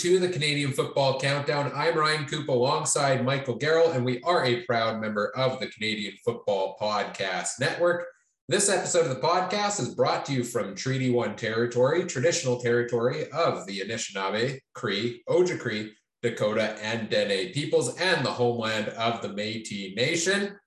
[0.00, 1.70] to the Canadian Football Countdown.
[1.74, 6.14] I'm Ryan Coop alongside Michael Garrell, and we are a proud member of the Canadian
[6.24, 8.06] Football Podcast Network.
[8.48, 13.30] This episode of the podcast is brought to you from Treaty One territory, traditional territory
[13.30, 15.90] of the Anishinaabe, Cree, Ojibwe,
[16.22, 20.58] Dakota, and Dene peoples, and the homeland of the Métis Nation.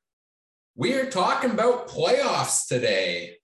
[0.75, 3.37] We are talking about playoffs today.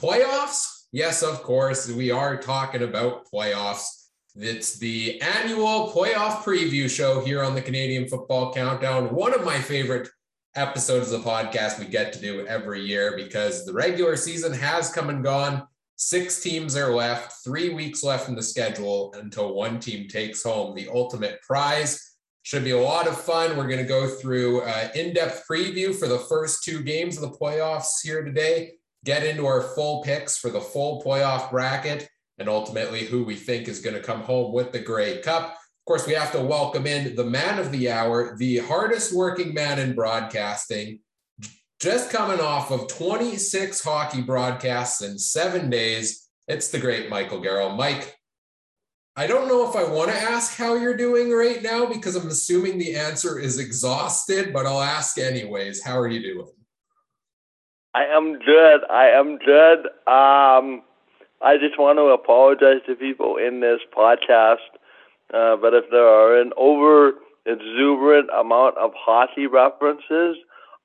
[0.00, 0.86] Playoffs?
[0.90, 3.97] Yes, of course, we are talking about playoffs.
[4.40, 9.12] It's the annual playoff preview show here on the Canadian Football Countdown.
[9.12, 10.08] One of my favorite
[10.54, 14.92] episodes of the podcast we get to do every year because the regular season has
[14.92, 15.66] come and gone.
[15.96, 20.76] Six teams are left, three weeks left in the schedule until one team takes home
[20.76, 22.16] the ultimate prize.
[22.42, 23.56] Should be a lot of fun.
[23.56, 27.36] We're going to go through uh, in-depth preview for the first two games of the
[27.36, 28.74] playoffs here today.
[29.04, 32.08] Get into our full picks for the full playoff bracket,
[32.38, 35.50] and ultimately who we think is going to come home with the Grey Cup.
[35.50, 39.54] Of course, we have to welcome in the man of the hour, the hardest working
[39.54, 41.00] man in broadcasting,
[41.80, 46.28] just coming off of 26 hockey broadcasts in seven days.
[46.46, 47.76] It's the great Michael Garrell.
[47.76, 48.18] Mike,
[49.16, 52.28] I don't know if I want to ask how you're doing right now because I'm
[52.28, 55.82] assuming the answer is exhausted, but I'll ask anyways.
[55.82, 56.52] How are you doing?
[57.94, 58.80] I am good.
[58.88, 59.88] I am good.
[60.06, 60.82] Um,
[61.40, 64.66] I just want to apologize to people in this podcast,
[65.32, 67.12] uh, but if there are an over
[67.46, 70.36] exuberant amount of hockey references,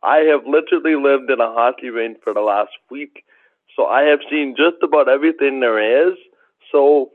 [0.04, 3.24] I have literally lived in a hockey rink for the last week,
[3.76, 6.14] so I have seen just about everything there is.
[6.72, 7.12] So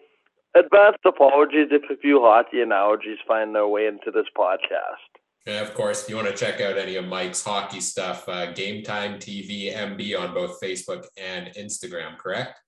[0.57, 5.09] advanced apologies if a few hockey analogies find their way into this podcast.
[5.47, 8.53] And of course, if you want to check out any of Mike's hockey stuff, uh,
[8.53, 12.61] Game Time TV MB on both Facebook and Instagram, correct?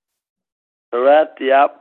[0.93, 1.81] Correct, yep.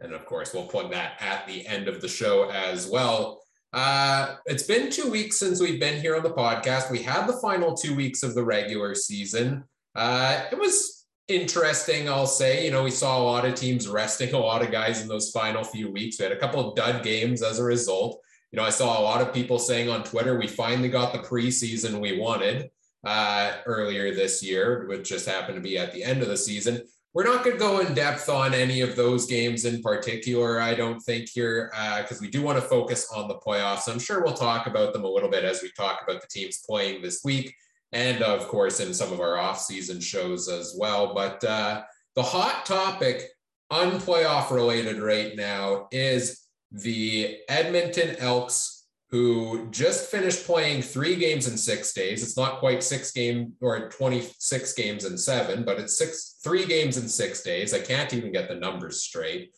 [0.00, 3.42] And of course, we'll plug that at the end of the show as well.
[3.72, 6.90] Uh, it's been two weeks since we've been here on the podcast.
[6.90, 9.64] We had the final two weeks of the regular season.
[9.94, 12.64] Uh, it was interesting, I'll say.
[12.64, 15.30] You know, we saw a lot of teams resting a lot of guys in those
[15.30, 16.18] final few weeks.
[16.18, 18.20] We had a couple of dud games as a result.
[18.52, 21.18] You know, I saw a lot of people saying on Twitter, we finally got the
[21.20, 22.70] preseason we wanted
[23.04, 26.82] uh, earlier this year, which just happened to be at the end of the season.
[27.14, 30.74] We're not going to go in depth on any of those games in particular, I
[30.74, 31.70] don't think, here,
[32.00, 33.88] because uh, we do want to focus on the playoffs.
[33.88, 36.64] I'm sure we'll talk about them a little bit as we talk about the teams
[36.68, 37.54] playing this week
[37.94, 41.14] and of course in some of our off-season shows as well.
[41.14, 41.84] But uh,
[42.16, 43.28] the hot topic,
[43.70, 46.42] unplayoff related right now, is
[46.72, 48.73] the Edmonton Elks,
[49.10, 52.22] who just finished playing three games in six days.
[52.22, 56.96] It's not quite six game or 26 games in seven, but it's six, three games
[56.96, 57.72] in six days.
[57.72, 59.54] I can't even get the numbers straight.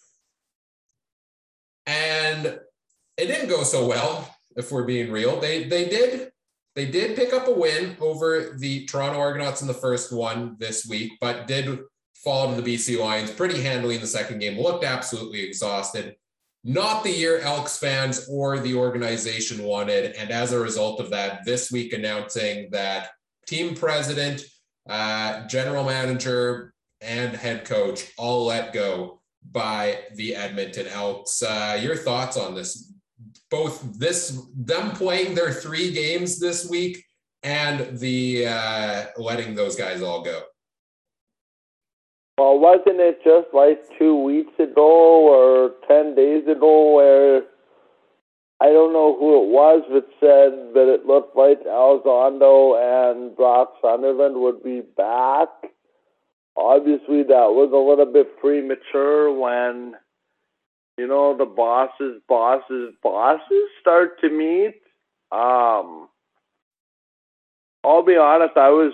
[1.87, 2.59] And
[3.17, 5.39] it didn't go so well, if we're being real.
[5.39, 6.31] They they did
[6.75, 10.87] they did pick up a win over the Toronto Argonauts in the first one this
[10.87, 11.79] week, but did
[12.15, 14.59] fall to the BC Lions pretty handily in the second game.
[14.59, 16.17] Looked absolutely exhausted.
[16.69, 20.17] Not the year Elks fans or the organization wanted.
[20.17, 23.11] And as a result of that, this week announcing that
[23.47, 24.43] team president,
[24.91, 29.21] uh, general manager, and head coach all let go
[29.53, 31.41] by the Edmonton Elks.
[31.41, 32.93] Uh, your thoughts on this
[33.49, 37.05] both this them playing their three games this week
[37.45, 40.43] and the uh, letting those guys all go.
[42.39, 47.43] Well, wasn't it just like two weeks ago or ten days ago where
[48.61, 53.75] I don't know who it was that said that it looked like Elizondo and Brock
[53.83, 55.49] Sunderland would be back.
[56.57, 59.95] Obviously, that was a little bit premature when
[60.97, 64.75] you know, the bosses, bosses, bosses start to meet.
[65.31, 66.09] Um,
[67.85, 68.93] I'll be honest, I was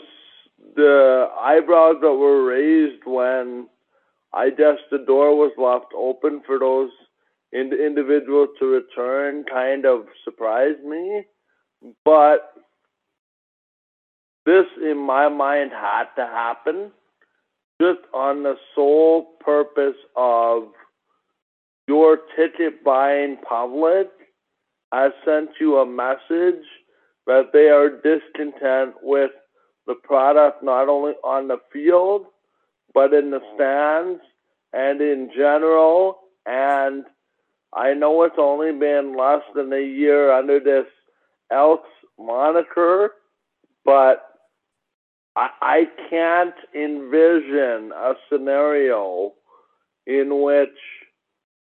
[0.74, 3.68] the eyebrows that were raised when
[4.32, 6.90] I guess the door was left open for those
[7.52, 11.24] ind- individuals to return kind of surprised me.
[12.04, 12.52] But
[14.46, 16.92] this, in my mind, had to happen
[17.80, 20.64] just on the sole purpose of
[21.88, 24.08] your ticket buying public
[24.92, 26.64] has sent you a message
[27.26, 29.30] that they are discontent with
[29.86, 32.26] the product not only on the field
[32.94, 33.54] but in the mm.
[33.54, 34.20] stands
[34.72, 37.04] and in general and
[37.74, 40.86] I know it's only been less than a year under this
[41.50, 41.88] Elks
[42.18, 43.12] moniker,
[43.84, 44.24] but
[45.36, 49.32] I, I can't envision a scenario
[50.06, 50.68] in which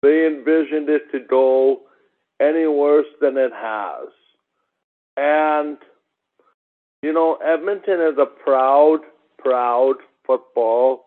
[0.04, 1.82] they envisioned it to go
[2.40, 4.10] any worse than it has.
[5.16, 5.78] And,
[7.08, 9.00] you know, Edmonton is a proud,
[9.38, 9.96] proud
[10.26, 11.06] football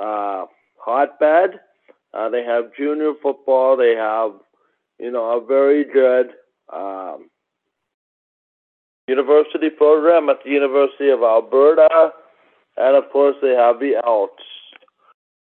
[0.00, 0.44] uh,
[0.76, 1.58] hotbed.
[2.14, 3.76] Uh, they have junior football.
[3.76, 4.34] They have,
[5.00, 6.28] you know, a very good
[6.72, 7.28] um,
[9.08, 12.12] university program at the University of Alberta.
[12.76, 14.44] And of course, they have the Elks.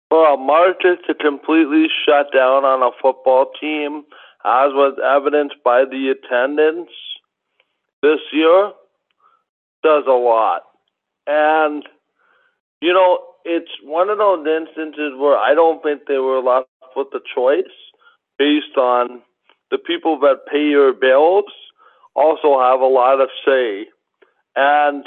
[0.09, 4.01] For a market to completely shut down on a football team,
[4.45, 6.89] as was evidenced by the attendance
[8.01, 8.71] this year,
[9.85, 10.63] does a lot.
[11.27, 11.83] And,
[12.81, 17.07] you know, it's one of those instances where I don't think they were left with
[17.11, 17.75] the choice
[18.39, 19.21] based on
[19.69, 21.45] the people that pay your bills
[22.15, 23.85] also have a lot of say.
[24.55, 25.05] And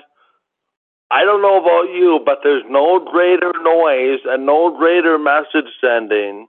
[1.11, 6.47] I don't know about you, but there's no greater noise and no greater message sending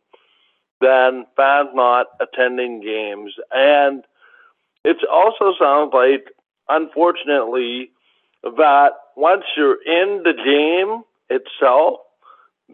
[0.82, 3.34] than fans not attending games.
[3.52, 4.04] And
[4.84, 6.28] it also sounds like,
[6.68, 7.92] unfortunately,
[8.44, 12.00] that once you're in the game itself,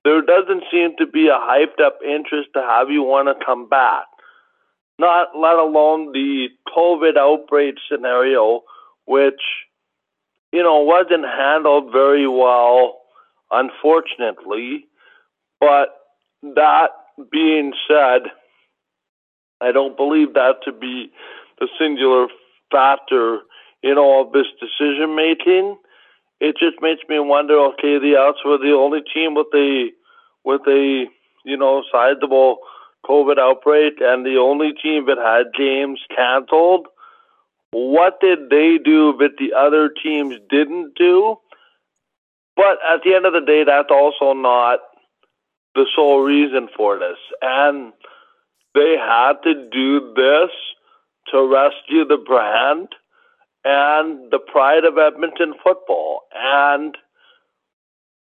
[0.04, 3.68] there doesn't seem to be a hyped up interest to have you want to come
[3.68, 4.06] back.
[5.00, 8.64] Not let alone the COVID outbreak scenario,
[9.06, 9.42] which
[10.56, 13.02] you know, wasn't handled very well,
[13.52, 14.86] unfortunately.
[15.60, 15.90] But
[16.44, 16.92] that
[17.30, 18.32] being said,
[19.60, 21.12] I don't believe that to be
[21.60, 22.28] the singular
[22.72, 23.40] factor
[23.86, 25.78] in all of this decision making.
[26.42, 27.58] It just makes me wonder.
[27.72, 29.92] Okay, the Elks were the only team with a
[30.44, 31.06] with a
[31.46, 32.58] you know sizable
[33.06, 36.88] COVID outbreak, and the only team that had games canceled
[37.76, 41.36] what did they do that the other teams didn't do?
[42.56, 44.80] But at the end of the day, that's also not
[45.74, 47.18] the sole reason for this.
[47.42, 47.92] And
[48.74, 50.52] they had to do this
[51.32, 52.88] to rescue the brand
[53.66, 56.22] and the pride of Edmonton football.
[56.36, 56.96] And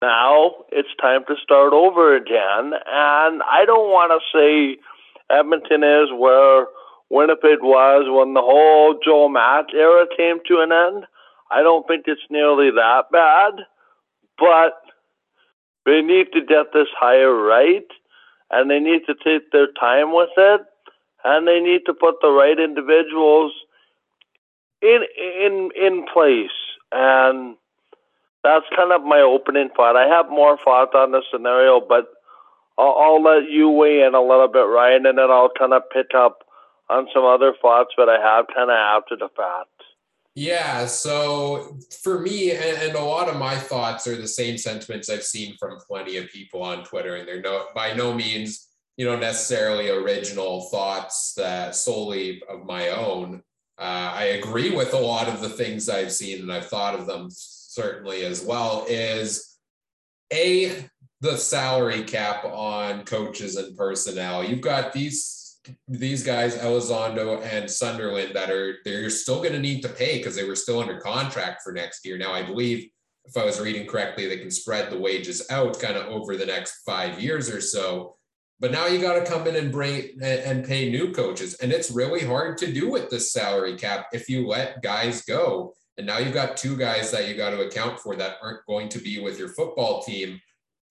[0.01, 2.73] now it's time to start over again.
[2.87, 4.81] And I don't want to say
[5.29, 6.67] Edmonton is where
[7.11, 11.05] Winnipeg was when the whole Joe Mack era came to an end.
[11.51, 13.55] I don't think it's nearly that bad,
[14.39, 14.81] but
[15.85, 17.87] they need to get this hire right,
[18.51, 20.61] and they need to take their time with it,
[21.25, 23.53] and they need to put the right individuals
[24.85, 26.51] in in in place.
[26.93, 27.57] And
[28.45, 29.97] that's kind of my opening thought.
[29.97, 32.07] I have more thoughts on the scenario, but
[32.79, 35.83] I'll, I'll let you weigh in a little bit, Ryan, and then I'll kind of
[35.91, 36.45] pick up
[36.91, 39.69] on some other thoughts that I have kind of after the fact.
[40.37, 45.09] Yeah, so for me, and, and, a lot of my thoughts are the same sentiments
[45.09, 48.67] I've seen from plenty of people on Twitter, and they're no by no means,
[48.97, 53.45] you know, necessarily original thoughts that solely of my own.
[53.79, 57.07] Uh, I agree with a lot of the things I've seen, and I've thought of
[57.07, 58.87] them certainly as well.
[58.89, 59.59] Is
[60.33, 60.89] a
[61.21, 64.45] the salary cap on coaches and personnel.
[64.45, 69.81] You've got these these guys, Elizondo and Sunderland, that are they're still going to need
[69.83, 72.19] to pay because they were still under contract for next year.
[72.19, 72.89] Now, I believe
[73.25, 76.47] if I was reading correctly, they can spread the wages out kind of over the
[76.47, 78.17] next five years or so.
[78.61, 81.91] But now you got to come in and bring and pay new coaches, and it's
[81.91, 85.75] really hard to do with this salary cap if you let guys go.
[85.99, 88.89] And now you've got two guys that you got to account for that aren't going
[88.91, 90.41] to be with your football team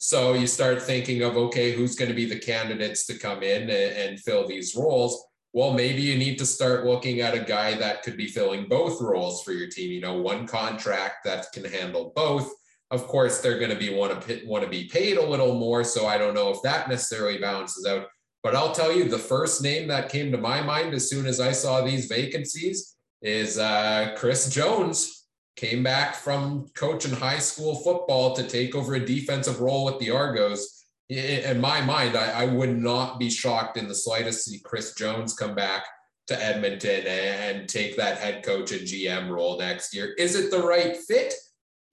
[0.03, 3.62] so you start thinking of, okay, who's going to be the candidates to come in
[3.62, 5.24] and, and, fill these roles?
[5.53, 9.00] Well, maybe you need to start looking at a guy that could be filling both
[9.00, 9.93] roles for your team.
[9.93, 12.51] You know, one contract that can handle both.
[12.92, 15.84] Of course, they're going to be want to want to be paid a little more.
[15.84, 18.08] So I don't know if that necessarily balances out.
[18.44, 21.40] But I'll tell you, the first name that came to my mind as soon as
[21.40, 28.36] I saw these vacancies is uh, Chris Jones came back from coaching high school football
[28.36, 30.84] to take over a defensive role with the Argos.
[31.10, 34.94] In my mind, I, I would not be shocked in the slightest to see Chris
[34.96, 35.86] Jones come back
[36.28, 40.13] to Edmonton and take that head coach and GM role next year.
[40.18, 41.34] Is it the right fit?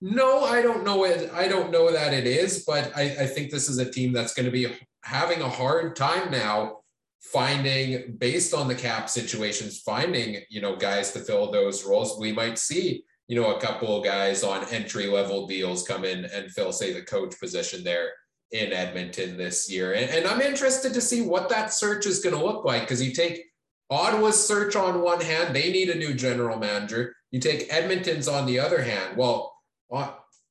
[0.01, 1.31] No, I don't know it.
[1.35, 4.35] I don't know that it is, but I, I think this is a team that's
[4.35, 4.67] going to be
[5.05, 6.79] having a hard time now
[7.21, 12.19] finding based on the cap situations, finding, you know, guys to fill those roles.
[12.19, 16.25] We might see you know, a couple of guys on entry level deals come in
[16.25, 18.09] and fill, say, the coach position there
[18.51, 19.93] in Edmonton this year.
[19.93, 23.01] And, and I'm interested to see what that search is going to look like because
[23.01, 23.45] you take
[23.89, 27.15] Ottawa's search on one hand, they need a new general manager.
[27.31, 29.17] You take Edmonton's on the other hand.
[29.17, 29.55] Well,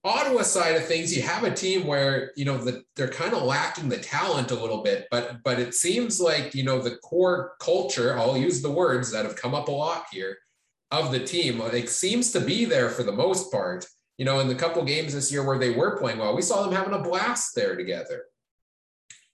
[0.03, 3.43] Ottawa side of things, you have a team where you know the, they're kind of
[3.43, 7.53] lacking the talent a little bit, but but it seems like you know the core
[7.59, 8.17] culture.
[8.17, 10.37] I'll use the words that have come up a lot here
[10.91, 11.59] of the team.
[11.61, 13.85] It seems to be there for the most part.
[14.17, 16.63] You know, in the couple games this year where they were playing well, we saw
[16.63, 18.25] them having a blast there together.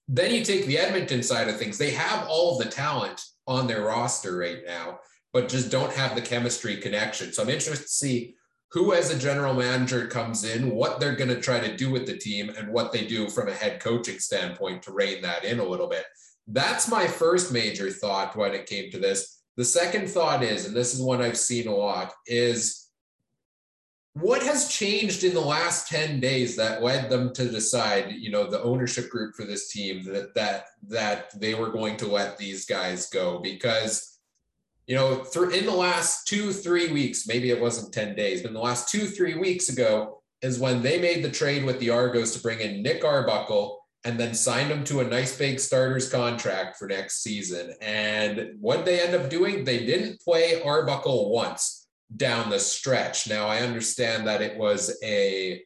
[0.08, 3.84] Then you take the Edmonton side of things; they have all the talent on their
[3.84, 5.00] roster right now,
[5.32, 7.34] but just don't have the chemistry connection.
[7.34, 8.36] So I'm interested to see
[8.76, 12.06] who as a general manager comes in, what they're going to try to do with
[12.06, 15.60] the team, and what they do from a head coaching standpoint to rein that in
[15.60, 16.04] a little bit.
[16.46, 19.44] That's my first major thought when it came to this.
[19.56, 22.90] The second thought is, and this is one I've seen a lot, is
[24.12, 28.46] what has changed in the last 10 days that led them to decide, you know,
[28.46, 32.66] the ownership group for this team that that that they were going to let these
[32.66, 34.15] guys go because
[34.88, 38.50] you know, through in the last two, three weeks, maybe it wasn't 10 days, but
[38.50, 41.90] in the last two, three weeks ago is when they made the trade with the
[41.90, 46.08] Argos to bring in Nick Arbuckle and then signed him to a nice big starters
[46.10, 47.74] contract for next season.
[47.82, 53.28] And what they end up doing, they didn't play Arbuckle once down the stretch.
[53.28, 55.64] Now I understand that it was a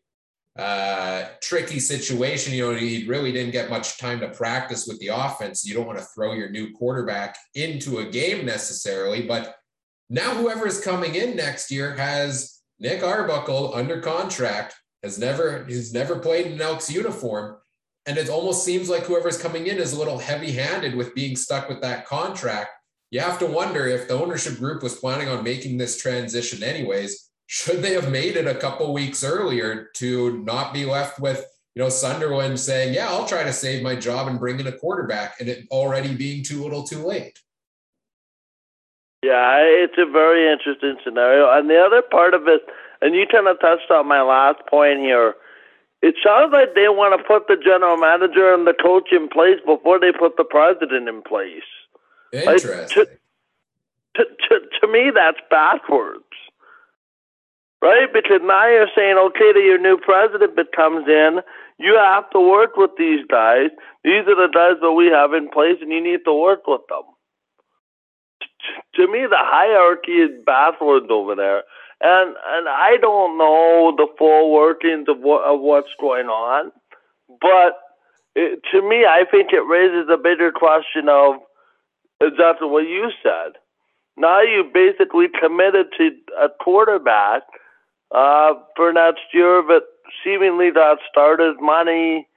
[0.60, 2.54] uh, tricky situation.
[2.54, 5.66] You know, he really didn't get much time to practice with the offense.
[5.66, 9.56] You don't want to throw your new quarterback into a game necessarily, but
[10.10, 15.94] now whoever is coming in next year has Nick Arbuckle under contract, has never he's
[15.94, 17.56] never played in an Elks uniform.
[18.06, 21.36] And it almost seems like whoever's coming in is a little heavy handed with being
[21.38, 22.72] stuck with that contract.
[23.12, 27.29] You have to wonder if the ownership group was planning on making this transition anyways
[27.50, 31.82] should they have made it a couple weeks earlier to not be left with you
[31.82, 35.40] know Sunderland saying, "Yeah, I'll try to save my job and bring in a quarterback,"
[35.40, 37.40] and it already being too little, too late.
[39.24, 41.50] Yeah, it's a very interesting scenario.
[41.52, 42.62] And the other part of it,
[43.02, 45.34] and you kind of touched on my last point here.
[46.04, 49.60] It sounds like they want to put the general manager and the coach in place
[49.66, 51.66] before they put the president in place.
[52.32, 52.78] Interesting.
[52.78, 53.06] Like, to,
[54.16, 56.29] to, to, to me, that's backwards
[57.82, 58.12] right?
[58.12, 61.40] Because now you're saying, okay, that your new president that comes in,
[61.78, 63.70] you have to work with these guys.
[64.04, 66.82] These are the guys that we have in place, and you need to work with
[66.90, 67.04] them.
[68.96, 71.64] To me, the hierarchy is backwards over there,
[72.02, 76.72] and and I don't know the full workings of what of what's going on,
[77.42, 77.80] but
[78.36, 81.36] it, to me, I think it raises a bigger question of
[82.22, 83.54] exactly what you said.
[84.18, 87.44] Now you basically committed to a quarterback
[88.12, 89.84] uh, for next year, but
[90.24, 92.28] seemingly that started money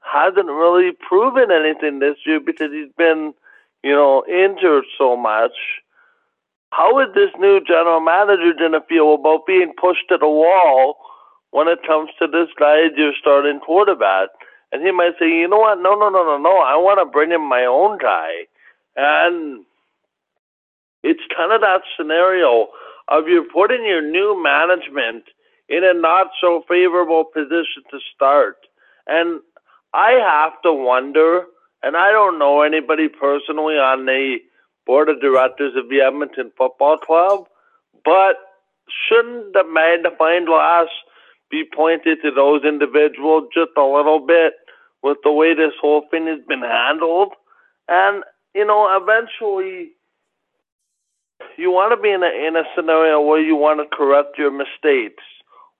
[0.00, 3.34] hasn't really proven anything this year because he's been,
[3.82, 5.52] you know, injured so much.
[6.70, 10.96] How is this new general manager going to feel about being pushed to the wall
[11.50, 14.28] when it comes to this guy as your starting quarterback?
[14.72, 15.80] And he might say, you know what?
[15.80, 16.58] No, no, no, no, no.
[16.58, 18.46] I want to bring in my own guy.
[18.96, 19.64] And
[21.02, 22.68] it's kind of that scenario
[23.08, 25.24] of you putting your new management
[25.68, 28.56] in a not so favorable position to start.
[29.06, 29.40] And
[29.92, 31.44] I have to wonder,
[31.82, 34.38] and I don't know anybody personally on the
[34.86, 37.46] board of directors of the Edmonton Football Club,
[38.04, 38.36] but
[39.08, 40.86] shouldn't the magnifying glass
[41.50, 44.54] be pointed to those individuals just a little bit
[45.02, 47.32] with the way this whole thing has been handled?
[47.88, 48.22] And,
[48.54, 49.92] you know, eventually
[51.56, 54.50] you want to be in a in a scenario where you want to correct your
[54.50, 55.24] mistakes.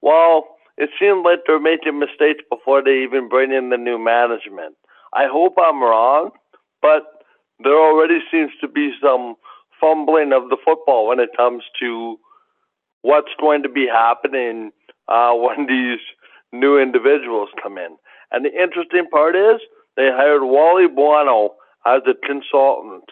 [0.03, 4.77] Well, it seems like they're making mistakes before they even bring in the new management.
[5.15, 6.31] I hope I'm wrong,
[6.83, 7.03] but
[7.63, 9.37] there already seems to be some
[9.81, 12.19] fumbling of the football when it comes to
[13.03, 14.73] what's going to be happening
[15.09, 16.01] uh, when these
[16.53, 17.97] new individuals come in.
[18.31, 19.61] And the interesting part is
[19.97, 21.55] they hired Wally Buono
[21.87, 23.05] as a consultant.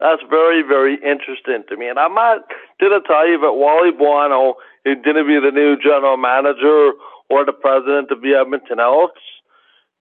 [0.00, 1.88] That's very, very interesting to me.
[1.88, 2.44] And I'm not
[2.80, 6.92] going to tell you that Wally Buono is going to be the new general manager
[7.28, 9.20] or the president of the Edmonton Elks.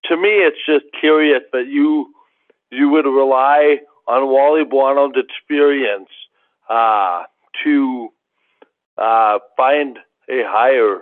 [0.06, 2.14] To me, it's just curious that you
[2.70, 3.78] you would rely
[4.08, 6.10] on Wally Buono's experience
[6.70, 7.24] uh,
[7.64, 8.10] to
[8.98, 9.98] uh, find
[10.30, 11.02] a hire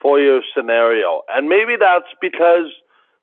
[0.00, 1.22] for your scenario.
[1.28, 2.70] And maybe that's because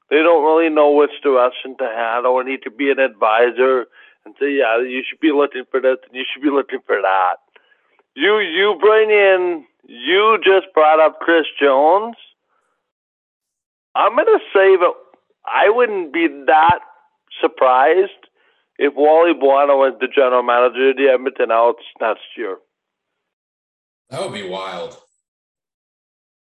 [0.09, 3.85] they don't really know which direction to handle or need to be an advisor
[4.25, 7.01] and say, yeah, you should be looking for this and you should be looking for
[7.01, 7.37] that.
[8.15, 12.15] You you bring in you just brought up Chris Jones.
[13.95, 14.93] I'm gonna say that
[15.45, 16.79] I wouldn't be that
[17.41, 18.11] surprised
[18.77, 22.57] if Wally Buono was the general manager of the Edmonton Elks next year.
[24.09, 24.97] That would be wild.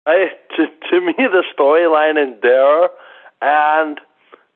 [0.06, 2.88] I to to me the storyline is there,
[3.40, 4.00] and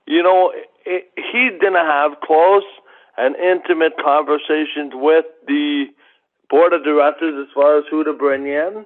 [0.06, 0.52] you know
[0.85, 2.64] it, he didn't have close
[3.16, 5.87] and intimate conversations with the
[6.50, 8.85] board of directors as far as who to bring in.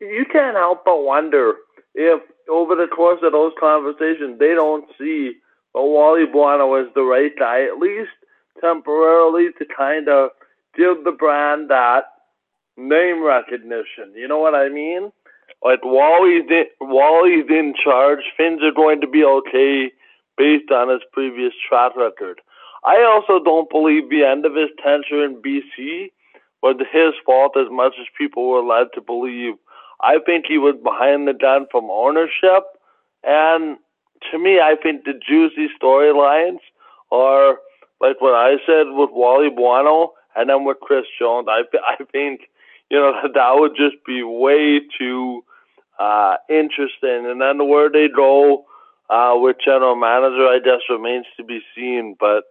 [0.00, 1.54] You, can't help but wonder
[1.94, 5.34] if over the course of those conversations they don't see
[5.74, 8.10] a Wally Buono as the right guy, at least
[8.60, 10.30] temporarily, to kind of
[10.76, 12.04] give the brand that
[12.76, 14.14] name recognition.
[14.14, 15.10] You know what I mean?
[15.62, 19.90] Like Wally's in, Wally's in charge, things are going to be okay
[20.36, 22.40] based on his previous track record.
[22.88, 26.10] I also don't believe the end of his tenure in BC
[26.62, 29.54] was his fault as much as people were led to believe.
[30.00, 32.64] I think he was behind the gun from ownership,
[33.22, 33.76] and
[34.30, 36.64] to me, I think the juicy storylines
[37.12, 37.58] are
[38.00, 41.46] like what I said with Wally Buono, and then with Chris Jones.
[41.50, 41.64] I
[42.00, 42.48] I think
[42.90, 45.44] you know that would just be way too
[45.98, 47.26] uh, interesting.
[47.28, 48.64] And then where they go
[49.10, 52.16] uh, with general manager, I guess remains to be seen.
[52.18, 52.44] But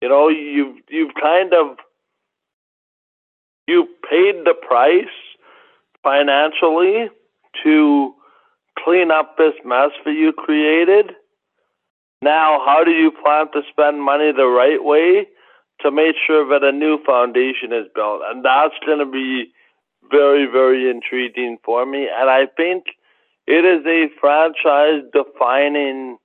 [0.00, 1.76] you know, you've you've kind of
[3.66, 5.04] you paid the price
[6.02, 7.08] financially
[7.62, 8.14] to
[8.78, 11.12] clean up this mess that you created.
[12.22, 15.26] Now, how do you plan to spend money the right way
[15.80, 18.20] to make sure that a new foundation is built?
[18.26, 19.52] And that's going to be
[20.10, 22.08] very, very intriguing for me.
[22.12, 22.84] And I think
[23.46, 26.18] it is a franchise defining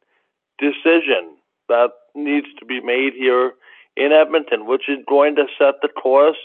[0.58, 1.38] decision
[1.70, 3.54] that needs to be made here
[3.96, 6.38] in Edmonton, which is going to set the course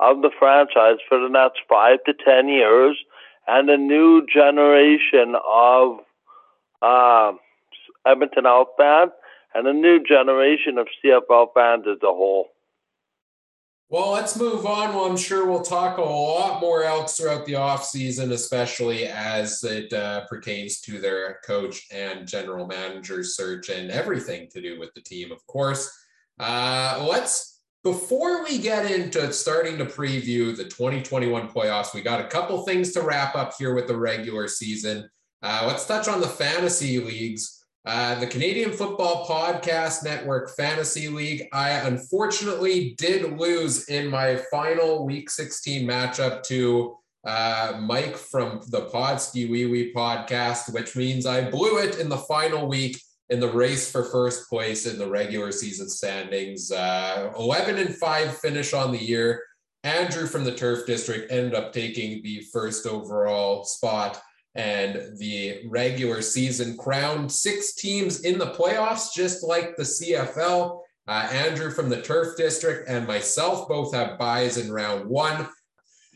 [0.00, 2.96] of the franchise for the next five to ten years
[3.46, 5.98] and a new generation of
[6.82, 7.32] uh,
[8.06, 8.44] Edmonton
[8.78, 9.12] fans
[9.54, 12.48] and a new generation of CFL fans as a whole.
[13.88, 14.96] Well, let's move on.
[14.96, 19.92] Well, I'm sure we'll talk a lot more Elks throughout the offseason, especially as it
[19.92, 25.00] uh, pertains to their coach and general manager search and everything to do with the
[25.00, 25.88] team, of course.
[26.40, 32.26] Uh, let's, before we get into starting to preview the 2021 playoffs, we got a
[32.26, 35.08] couple things to wrap up here with the regular season.
[35.44, 37.64] Uh, let's touch on the fantasy leagues.
[37.86, 41.46] Uh, the Canadian Football Podcast Network Fantasy League.
[41.52, 48.86] I unfortunately did lose in my final Week 16 matchup to uh, Mike from the
[48.86, 53.52] Podski Wee Wee podcast, which means I blew it in the final week in the
[53.52, 56.72] race for first place in the regular season standings.
[56.72, 59.40] Uh, 11 and 5 finish on the year.
[59.84, 64.20] Andrew from the Turf District ended up taking the first overall spot
[64.56, 70.80] and the regular season crowned six teams in the playoffs, just like the CFL.
[71.06, 75.46] Uh, Andrew from the Turf District and myself both have buys in round one.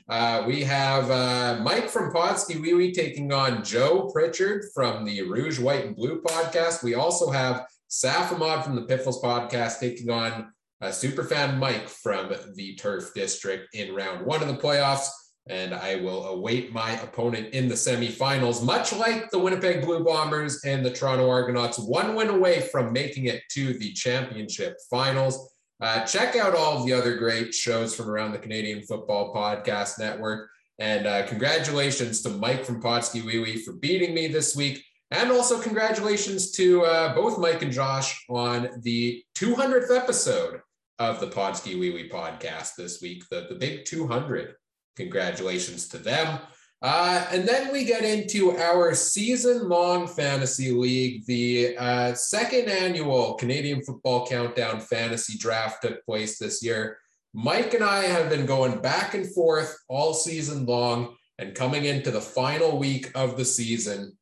[0.09, 5.61] Uh, we have uh, Mike from Wee Wee taking on Joe Pritchard from the Rouge,
[5.61, 6.83] White, and Blue podcast.
[6.83, 12.74] We also have Safamod from the Piffles podcast taking on uh, Superfan Mike from the
[12.74, 15.09] Turf District in round one of the playoffs
[15.48, 20.64] and I will await my opponent in the semifinals, much like the Winnipeg Blue Bombers
[20.64, 25.53] and the Toronto Argonauts, one win away from making it to the championship finals.
[25.81, 30.50] Uh, check out all the other great shows from around the Canadian Football Podcast Network.
[30.79, 34.85] And uh, congratulations to Mike from Podski Wee Wee for beating me this week.
[35.11, 40.61] And also congratulations to uh, both Mike and Josh on the 200th episode
[40.98, 44.55] of the Podski Wee Wee podcast this week, the, the big 200.
[44.96, 46.40] Congratulations to them.
[46.83, 51.26] Uh, and then we get into our season long fantasy league.
[51.26, 56.98] The uh, second annual Canadian Football Countdown Fantasy Draft took place this year.
[57.35, 62.11] Mike and I have been going back and forth all season long, and coming into
[62.11, 64.16] the final week of the season,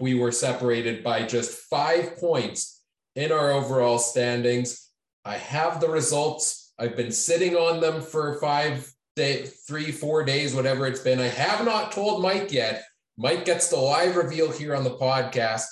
[0.00, 2.82] we were separated by just five points
[3.14, 4.90] in our overall standings.
[5.24, 6.72] I have the results.
[6.78, 11.18] I've been sitting on them for five day, three, four days, whatever it's been.
[11.18, 12.84] I have not told Mike yet.
[13.16, 15.64] Mike gets the live reveal here on the podcast.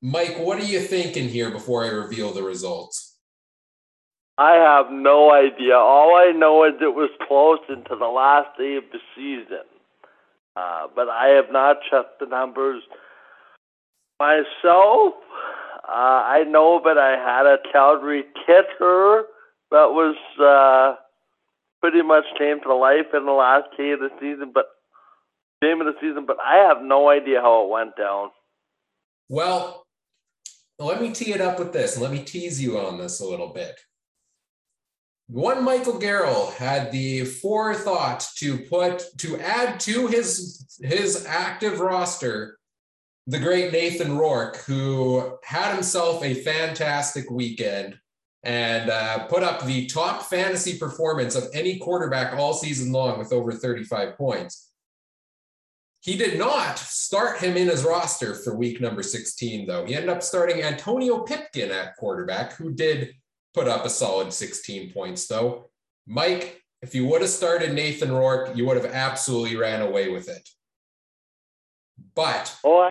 [0.00, 3.18] Mike, what are you thinking here before I reveal the results?
[4.38, 5.74] I have no idea.
[5.74, 9.66] All I know is it was close into the last day of the season.
[10.54, 12.84] Uh, but I have not checked the numbers
[14.20, 15.14] myself.
[15.82, 19.24] Uh, I know that I had a Calgary kicker
[19.72, 21.02] that was uh,
[21.80, 24.66] pretty much came to life in the last game of the season, but
[25.62, 28.30] game of the season, but I have no idea how it went down.
[29.28, 29.84] Well,
[30.78, 31.98] let me tee it up with this.
[31.98, 33.78] Let me tease you on this a little bit.
[35.26, 42.58] one Michael Garrell had the forethought to put to add to his his active roster
[43.26, 47.98] the great Nathan Rourke, who had himself a fantastic weekend
[48.44, 53.32] and uh, put up the top fantasy performance of any quarterback all season long with
[53.32, 54.70] over 35 points.
[56.00, 59.84] He did not start him in his roster for week number 16, though.
[59.84, 63.14] He ended up starting Antonio Pipkin at quarterback, who did
[63.52, 65.70] put up a solid 16 points, though.
[66.06, 70.28] Mike, if you would have started Nathan Rourke, you would have absolutely ran away with
[70.28, 70.48] it.
[72.14, 72.56] But.
[72.64, 72.88] Oh,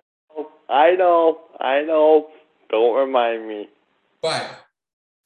[0.70, 1.40] I know.
[1.60, 2.28] I know.
[2.70, 3.70] Don't remind me.
[4.22, 4.67] But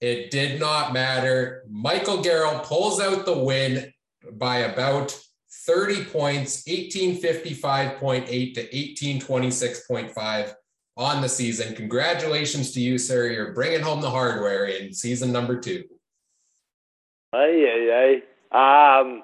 [0.01, 1.63] it did not matter.
[1.69, 3.93] Michael Garrell pulls out the win
[4.33, 5.17] by about
[5.65, 10.53] 30 points, 1855.8 to 1826.5
[10.97, 11.75] on the season.
[11.75, 13.27] Congratulations to you, sir.
[13.27, 15.83] You're bringing home the hardware in season number two.
[17.33, 18.99] Ay, ay, ay.
[18.99, 19.23] Um,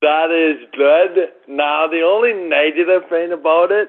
[0.00, 1.30] that is good.
[1.48, 3.88] Now, the only negative thing about it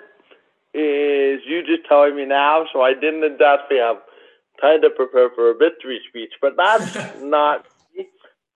[0.74, 3.98] is you just telling me now, so I didn't exactly have
[4.60, 7.66] time to prepare for a victory speech, but that's not.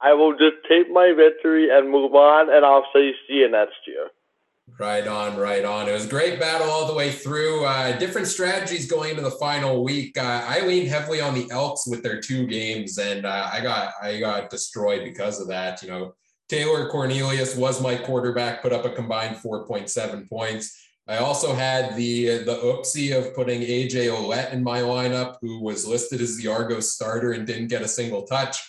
[0.02, 3.76] I will just take my victory and move on, and I'll say see you next
[3.86, 4.08] year.
[4.78, 5.90] Right on, right on.
[5.90, 7.66] It was a great battle all the way through.
[7.66, 10.18] Uh, different strategies going into the final week.
[10.18, 13.94] Uh, I leaned heavily on the Elks with their two games, and uh, I got
[14.02, 15.82] I got destroyed because of that.
[15.82, 16.16] You know,
[16.48, 20.89] Taylor Cornelius was my quarterback, put up a combined 4.7 points.
[21.10, 25.88] I also had the the oopsie of putting AJ Ouellette in my lineup, who was
[25.88, 28.62] listed as the Argos starter and didn't get a single touch.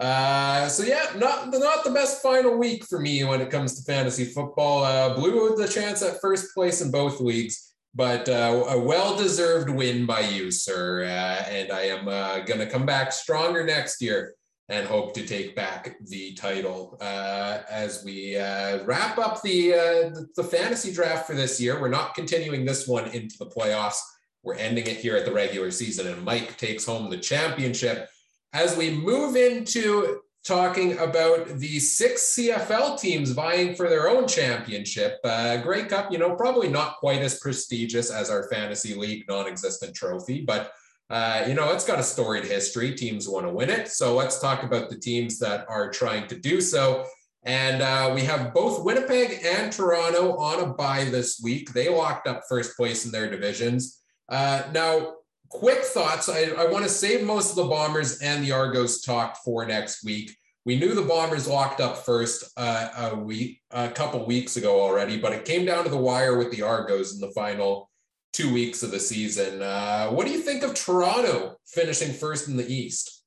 [0.00, 3.92] Uh, so yeah, not not the best final week for me when it comes to
[3.92, 4.82] fantasy football.
[4.82, 10.04] Uh, blew the chance at first place in both leagues, but uh, a well-deserved win
[10.04, 11.04] by you, sir.
[11.04, 14.34] Uh, and I am uh, to come back stronger next year
[14.68, 20.20] and hope to take back the title uh, as we uh, wrap up the, uh,
[20.36, 21.80] the fantasy draft for this year.
[21.80, 24.00] We're not continuing this one into the playoffs.
[24.42, 28.08] We're ending it here at the regular season, and Mike takes home the championship.
[28.52, 35.18] As we move into talking about the six CFL teams vying for their own championship,
[35.24, 39.94] uh, Grey Cup, you know, probably not quite as prestigious as our fantasy league non-existent
[39.94, 40.72] trophy, but
[41.10, 42.94] uh, you know, it's got a storied history.
[42.94, 43.88] Teams want to win it.
[43.88, 47.06] So let's talk about the teams that are trying to do so.
[47.44, 51.72] And uh, we have both Winnipeg and Toronto on a bye this week.
[51.72, 54.00] They locked up first place in their divisions.
[54.30, 55.16] Uh, now,
[55.50, 56.30] quick thoughts.
[56.30, 60.04] I, I want to save most of the Bombers and the Argos talk for next
[60.04, 60.34] week.
[60.64, 65.18] We knew the Bombers locked up first uh, a week, a couple weeks ago already,
[65.18, 67.90] but it came down to the wire with the Argos in the final
[68.34, 69.62] two weeks of the season.
[69.62, 73.22] Uh, what do you think of Toronto finishing first in the East?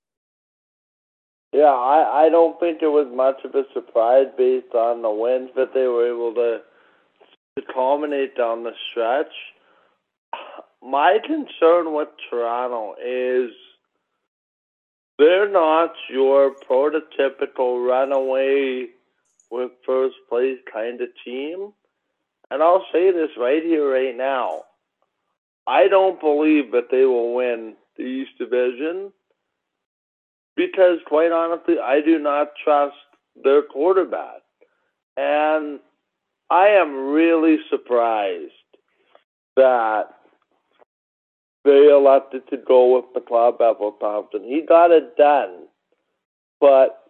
[1.54, 5.50] Yeah, I, I don't think it was much of a surprise based on the wins
[5.56, 6.60] that they were able to,
[7.56, 9.32] to culminate down the stretch.
[10.84, 13.52] My concern with Toronto is
[15.18, 18.88] they're not your prototypical runaway
[19.50, 21.72] with first place kind of team.
[22.52, 24.64] And I'll say this right here, right now.
[25.68, 29.12] I don't believe that they will win the East Division
[30.56, 32.96] because, quite honestly, I do not trust
[33.44, 34.42] their quarterback.
[35.18, 35.80] And
[36.50, 38.54] I am really surprised
[39.58, 40.06] that
[41.66, 44.44] they elected to go with McLeod Bethel Thompson.
[44.44, 45.68] He got it done,
[46.62, 47.04] but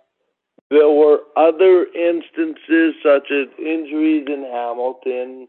[0.72, 5.48] there were other instances such as injuries in Hamilton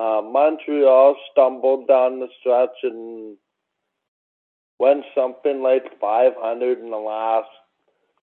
[0.00, 3.36] uh, Montreal stumbled down the stretch and
[4.78, 7.50] went something like 500 in the last,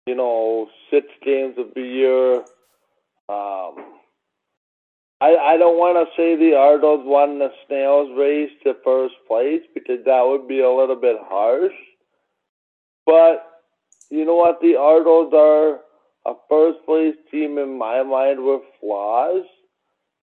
[0.08, 2.36] you know, six games of the year.
[3.30, 4.00] Um,
[5.22, 9.62] I, I don't want to say the Argos won the snail's race to first place
[9.76, 11.76] because that would be a little bit harsh.
[13.06, 13.46] But
[14.10, 14.62] you know what?
[14.62, 15.82] The Argos are
[16.26, 19.44] a first place team in my mind with flaws.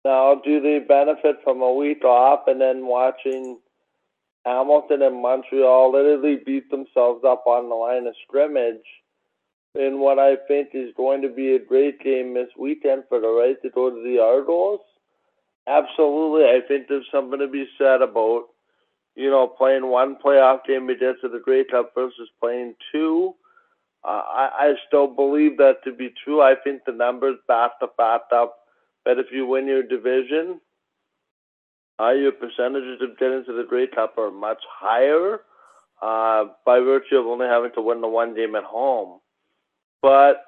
[0.04, 3.60] Now, do they benefit from a week off and then watching
[4.46, 8.82] Hamilton and Montreal literally beat themselves up on the line of scrimmage
[9.76, 13.30] in what I think is going to be a great game this weekend for the
[13.30, 14.80] right to go to the Argos?
[15.68, 16.46] Absolutely.
[16.46, 18.46] I think there's something to be said about,
[19.16, 23.36] you know, playing one playoff game against the Grey Cup versus playing two.
[24.04, 26.42] Uh, I, I still believe that to be true.
[26.42, 28.61] I think the numbers back the fact up
[29.06, 30.60] but if you win your division,
[32.00, 35.42] uh, your percentages of getting to the Grey Cup are much higher
[36.02, 39.20] uh, by virtue of only having to win the one game at home.
[40.02, 40.44] but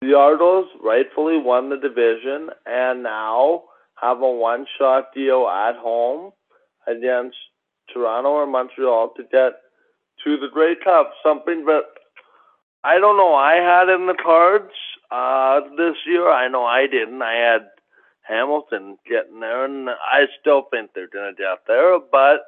[0.00, 3.64] the Argos rightfully won the division and now
[4.00, 6.32] have a one shot deal at home
[6.86, 7.36] against
[7.92, 9.60] Toronto or Montreal to get
[10.24, 11.12] to the Grey Cup.
[11.22, 11.82] Something that
[12.82, 14.72] I don't know I had in the cards
[15.10, 16.28] uh, this year.
[16.30, 17.22] I know I didn't.
[17.22, 17.68] I had
[18.22, 21.98] Hamilton getting there, and I still think they're going to get there.
[21.98, 22.40] But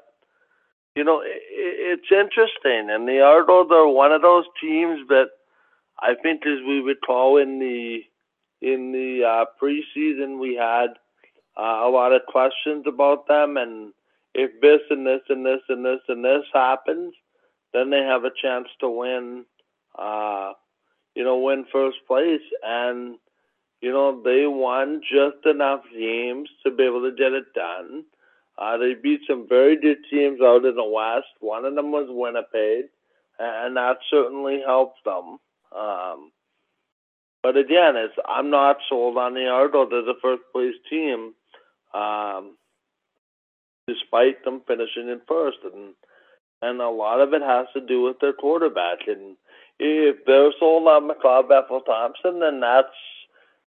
[0.94, 5.30] you know, it, it's interesting, and the Argos are one of those teams that
[5.98, 8.00] I think, as we recall in the
[8.60, 10.90] in the uh, preseason, we had
[11.58, 13.92] uh, a lot of questions about them, and
[14.34, 17.14] if this and this and this and this and this happens,
[17.72, 19.44] then they have a chance to win.
[19.98, 20.52] Uh,
[21.14, 23.16] you know, win first place, and
[23.80, 28.04] you know they won just enough games to be able to get it done.
[28.58, 31.28] Uh, they beat some very good teams out in the West.
[31.40, 32.90] One of them was Winnipeg,
[33.38, 35.38] and that certainly helped them.
[35.76, 36.32] Um,
[37.42, 41.34] but again, it's I'm not sold on the Argos as a first place team,
[41.92, 42.56] um,
[43.88, 45.94] despite them finishing in first, and
[46.62, 49.08] and a lot of it has to do with their quarterback.
[49.08, 49.36] And
[49.78, 52.88] if they're sold on McLeod Bethel Thompson, then that's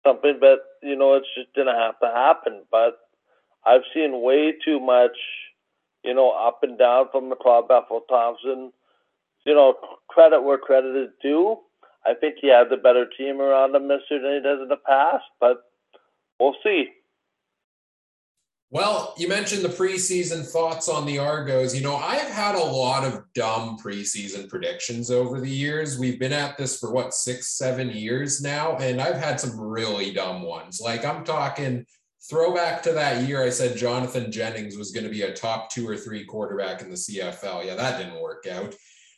[0.05, 2.63] something that you know it's just gonna have to happen.
[2.71, 2.99] But
[3.65, 5.17] I've seen way too much,
[6.05, 8.73] you know, up and down from McLeod Bethel Thompson.
[9.45, 9.75] You know,
[10.09, 11.59] credit where credit is due
[12.05, 14.69] I think he has a better team around him this year than he does in
[14.69, 15.65] the past, but
[16.41, 16.89] we'll see.
[18.73, 21.77] Well, you mentioned the preseason thoughts on the Argos.
[21.77, 25.99] You know, I've had a lot of dumb preseason predictions over the years.
[25.99, 30.11] We've been at this for what, six, seven years now, and I've had some really
[30.15, 30.81] dumb ones.
[30.81, 31.85] Like I'm talking
[32.31, 35.87] throwback to that year, I said Jonathan Jennings was going to be a top two
[35.87, 37.67] or three quarterback in the CFL.
[37.67, 38.75] Yeah, that didn't work out.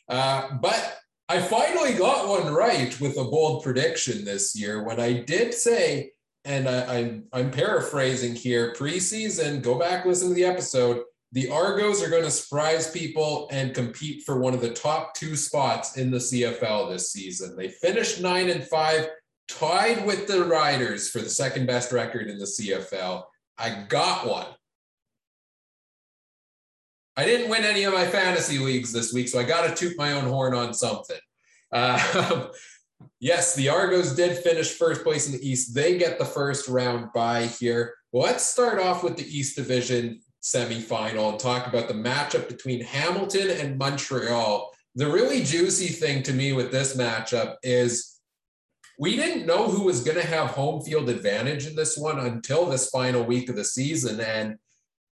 [0.09, 0.97] Uh, but
[1.29, 6.11] I finally got one right with a bold prediction this year when I did say,
[6.45, 11.03] and I, I'm, I'm paraphrasing here preseason, go back, listen to the episode.
[11.31, 15.35] The Argos are going to surprise people and compete for one of the top two
[15.35, 17.57] spots in the CFL this season.
[17.57, 19.09] They finished nine and five,
[19.49, 23.23] tied with the Riders for the second best record in the CFL.
[23.57, 24.47] I got one.
[27.17, 29.97] I didn't win any of my fantasy leagues this week, so I got to toot
[29.97, 31.19] my own horn on something.
[31.71, 32.47] Uh,
[33.19, 35.73] yes, the Argos did finish first place in the East.
[35.73, 37.95] They get the first round bye here.
[38.13, 43.49] let's start off with the East Division semifinal and talk about the matchup between Hamilton
[43.49, 44.71] and Montreal.
[44.95, 48.19] The really juicy thing to me with this matchup is
[48.99, 52.67] we didn't know who was going to have home field advantage in this one until
[52.67, 54.19] this final week of the season.
[54.19, 54.55] And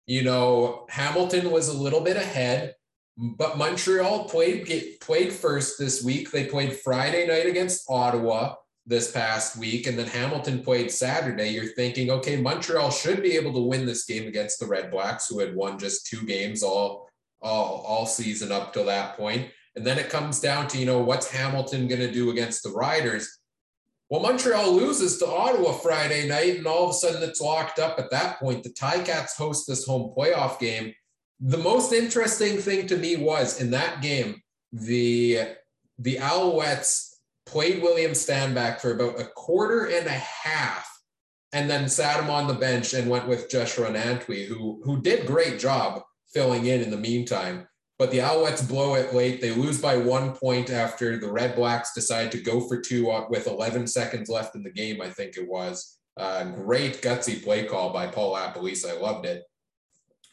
[0.06, 2.76] you know, Hamilton was a little bit ahead,
[3.22, 6.32] but Montreal played get, played first this week.
[6.32, 8.56] They played Friday night against Ottawa
[8.88, 11.50] this past week, and then Hamilton played Saturday.
[11.50, 15.28] You're thinking, okay, Montreal should be able to win this game against the Red Blacks,
[15.28, 17.08] who had won just two games all
[17.44, 19.50] all, all season up to that point.
[19.76, 22.70] And then it comes down to, you know, what's Hamilton going to do against the
[22.70, 23.40] Riders?
[24.10, 27.98] Well, Montreal loses to Ottawa Friday night, and all of a sudden it's locked up
[27.98, 28.64] at that point.
[28.64, 30.94] The Ticats host this home playoff game.
[31.42, 35.56] The most interesting thing to me was in that game, the
[35.98, 37.16] the Alouettes
[37.48, 40.88] played William Stanback for about a quarter and a half,
[41.52, 45.26] and then sat him on the bench and went with Jeshrun Antwi, who who did
[45.26, 47.68] great job filling in in the meantime.
[47.98, 49.42] But the Alouettes blow it late.
[49.42, 53.48] They lose by one point after the Red Blacks decide to go for two with
[53.48, 56.00] 11 seconds left in the game, I think it was.
[56.18, 58.90] Uh, great gutsy play call by Paul LaPolice.
[58.90, 59.44] I loved it.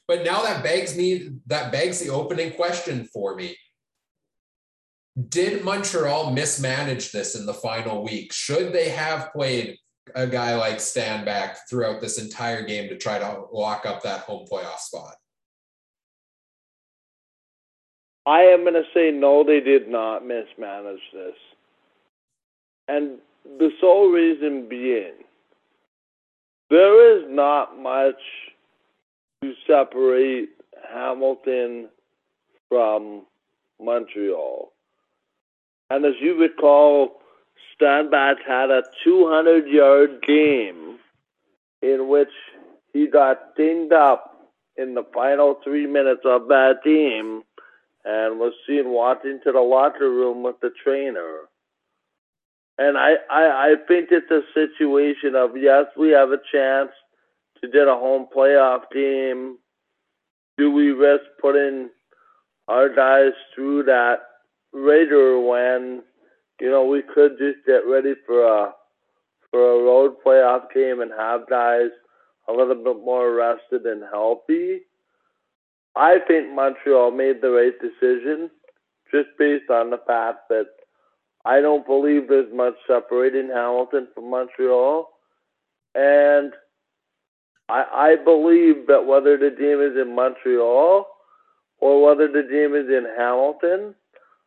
[0.08, 3.56] But now that begs me, that begs the opening question for me.
[5.28, 8.32] Did Montreal mismanage this in the final week?
[8.32, 9.76] Should they have played
[10.14, 14.46] a guy like Stanback throughout this entire game to try to lock up that home
[14.50, 15.14] playoff spot?
[18.24, 21.34] I am going to say no, they did not mismanage this.
[22.86, 23.18] And
[23.58, 25.12] the sole reason being,
[26.70, 28.20] there is not much
[29.42, 30.50] to separate
[30.92, 31.88] Hamilton
[32.68, 33.26] from
[33.80, 34.72] Montreal.
[35.90, 37.20] And as you recall,
[37.80, 40.98] Stanback had a 200 yard game
[41.82, 42.32] in which
[42.92, 47.42] he got dinged up in the final three minutes of that game
[48.04, 51.40] and was seen walking to the locker room with the trainer.
[52.78, 56.90] And I, I, I think it's a situation of yes, we have a chance
[57.60, 59.58] to get a home playoff game.
[60.56, 61.90] Do we risk putting
[62.66, 64.18] our guys through that
[64.72, 66.02] later when
[66.60, 68.72] you know, we could just get ready for a
[69.50, 71.90] for a road playoff game and have guys
[72.48, 74.80] a little bit more rested and healthy.
[75.96, 78.50] I think Montreal made the right decision
[79.10, 80.66] just based on the fact that
[81.44, 85.08] I don't believe there's much separating Hamilton from Montreal.
[85.94, 86.52] And
[87.68, 91.06] I, I believe that whether the game is in Montreal
[91.80, 93.94] or whether the game is in Hamilton,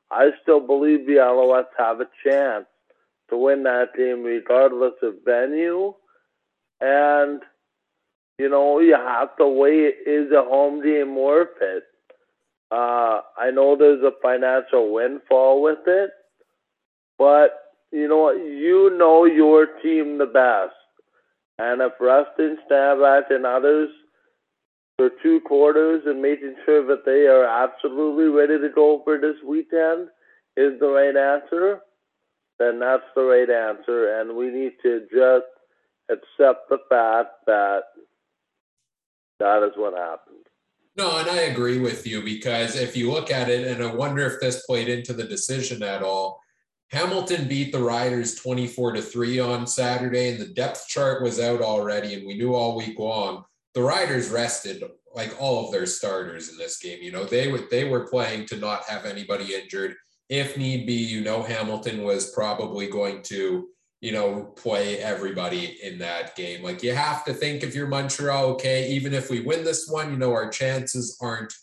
[0.10, 2.66] I still believe the Alouettes have a chance
[3.30, 5.94] to win that game regardless of venue.
[6.82, 7.42] And,
[8.38, 11.84] you know, you have to weigh is a home game worth it?
[12.72, 16.12] Uh, I know there's a financial windfall with it,
[17.18, 18.38] but you know what?
[18.38, 20.74] You know your team the best.
[21.62, 23.90] And if Rustin, Stanback, and others
[24.98, 29.36] for two quarters and making sure that they are absolutely ready to go for this
[29.48, 30.08] weekend
[30.58, 31.82] is the right answer,
[32.58, 34.20] then that's the right answer.
[34.20, 35.46] And we need to just
[36.10, 37.84] accept the fact that
[39.40, 40.48] that is what happened.
[40.98, 44.26] No, and I agree with you because if you look at it, and I wonder
[44.26, 46.42] if this played into the decision at all.
[46.92, 51.62] Hamilton beat the Riders 24 to 3 on Saturday, and the depth chart was out
[51.62, 56.50] already, and we knew all week long the Riders rested like all of their starters
[56.50, 57.00] in this game.
[57.02, 59.96] You know, they were they were playing to not have anybody injured.
[60.30, 63.68] If need be, you know, Hamilton was probably going to,
[64.00, 66.64] you know, play everybody in that game.
[66.64, 70.12] Like you have to think if you're Montreal, okay, even if we win this one,
[70.12, 71.54] you know, our chances aren't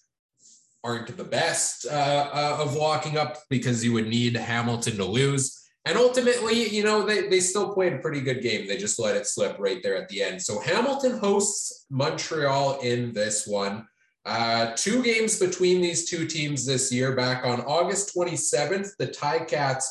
[0.84, 5.68] aren't the best uh, uh, of walking up because you would need Hamilton to lose.
[5.84, 8.68] And ultimately, you know, they, they still played a pretty good game.
[8.68, 10.42] They just let it slip right there at the end.
[10.42, 13.86] So Hamilton hosts Montreal in this one.
[14.26, 17.16] Uh, two games between these two teams this year.
[17.16, 19.84] Back on August 27th, the Ticats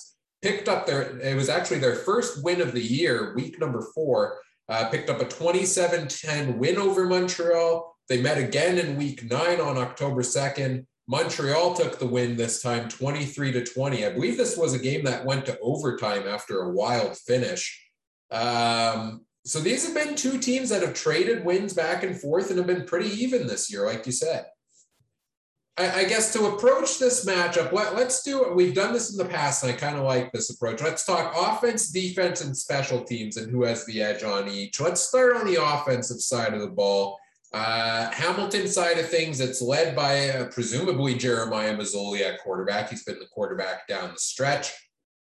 [0.44, 4.38] picked up their, it was actually their first win of the year, week number four,
[4.70, 7.97] uh, picked up a 27 10 win over Montreal.
[8.10, 10.86] They met again in week nine on October 2nd.
[11.08, 14.06] Montreal took the win this time 23 to 20.
[14.06, 17.82] I believe this was a game that went to overtime after a wild finish.
[18.30, 22.58] Um, so these have been two teams that have traded wins back and forth and
[22.58, 24.46] have been pretty even this year, like you said.
[25.78, 28.56] I, I guess to approach this matchup, let, let's do it.
[28.56, 30.82] We've done this in the past, and I kind of like this approach.
[30.82, 34.82] Let's talk offense, defense, and special teams and who has the edge on each.
[34.82, 37.18] Let's start on the offensive side of the ball.
[37.58, 42.92] Uh, Hamilton side of things, it's led by uh, presumably Jeremiah Masoli at quarterback.
[42.92, 44.72] He's been the quarterback down the stretch.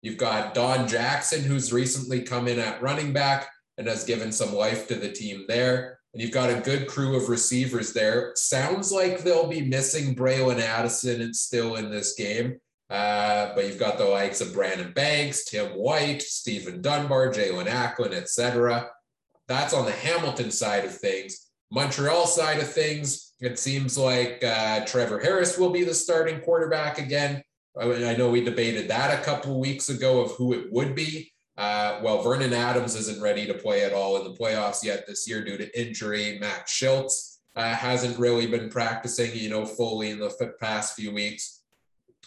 [0.02, 4.54] You've got Don Jackson, who's recently come in at running back and has given some
[4.54, 6.00] life to the team there.
[6.14, 8.34] And you've got a good crew of receivers there.
[8.36, 12.60] Sounds like they'll be missing Bralon Addison and still in this game.
[12.90, 18.14] Uh, but you've got the likes of Brandon Banks, Tim White, Steven Dunbar, Jalen Acklin,
[18.14, 18.90] etc.
[19.48, 21.45] That's on the Hamilton side of things.
[21.76, 27.00] Montreal side of things, it seems like uh, Trevor Harris will be the starting quarterback
[27.00, 27.44] again.
[27.78, 31.34] I know we debated that a couple weeks ago of who it would be.
[31.58, 35.28] Uh, well, Vernon Adams isn't ready to play at all in the playoffs yet this
[35.28, 36.38] year due to injury.
[36.40, 41.64] Matt Shiltz uh, hasn't really been practicing, you know, fully in the past few weeks.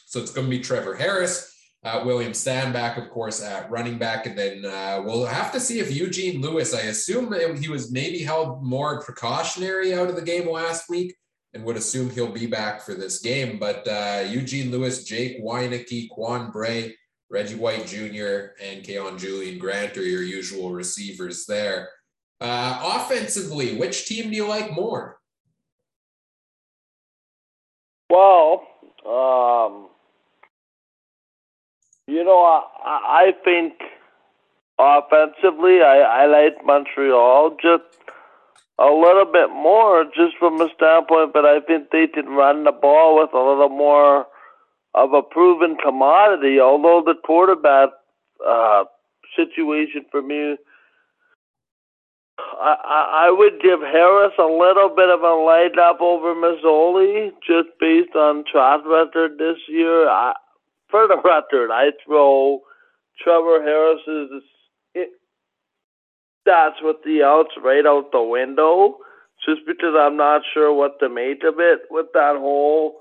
[0.05, 1.58] So it's going to be Trevor Harris.
[1.85, 4.27] Uh, William Stanback, of course, at running back.
[4.27, 8.19] And then uh, we'll have to see if Eugene Lewis, I assume he was maybe
[8.19, 11.15] held more precautionary out of the game last week
[11.55, 13.59] and would assume he'll be back for this game.
[13.59, 16.97] But uh, Eugene Lewis, Jake Wieneke, Quan Bray,
[17.31, 21.89] Reggie White Jr., and Kaion Julien-Grant are your usual receivers there.
[22.41, 25.19] Uh, offensively, which team do you like more?
[28.11, 28.67] Well,
[29.07, 29.88] um,
[32.09, 33.75] you know, I, I think
[34.79, 37.85] offensively, I, I like Montreal just
[38.79, 42.73] a little bit more, just from a standpoint, but I think they can run the
[42.73, 44.27] ball with a little more
[44.95, 46.59] of a proven commodity.
[46.59, 47.91] Although the quarterback
[48.47, 48.85] uh,
[49.37, 50.57] situation for me,
[52.39, 57.33] I, I, I would give Harris a little bit of a leg up over Masoli
[57.47, 60.09] just based on track record this year.
[60.09, 60.33] I,
[60.91, 62.61] for the record, I throw
[63.23, 64.43] Trevor Harris's
[66.47, 68.99] stats with the outs right out the window
[69.45, 72.97] just because I'm not sure what to make of it with that whole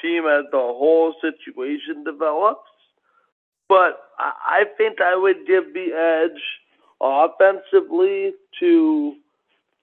[0.00, 2.68] team as the whole situation develops.
[3.68, 6.42] But I think I would give the edge
[7.00, 9.14] offensively to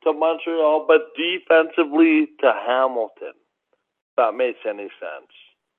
[0.04, 3.34] to Montreal, but defensively to Hamilton.
[3.34, 5.32] If that makes any sense.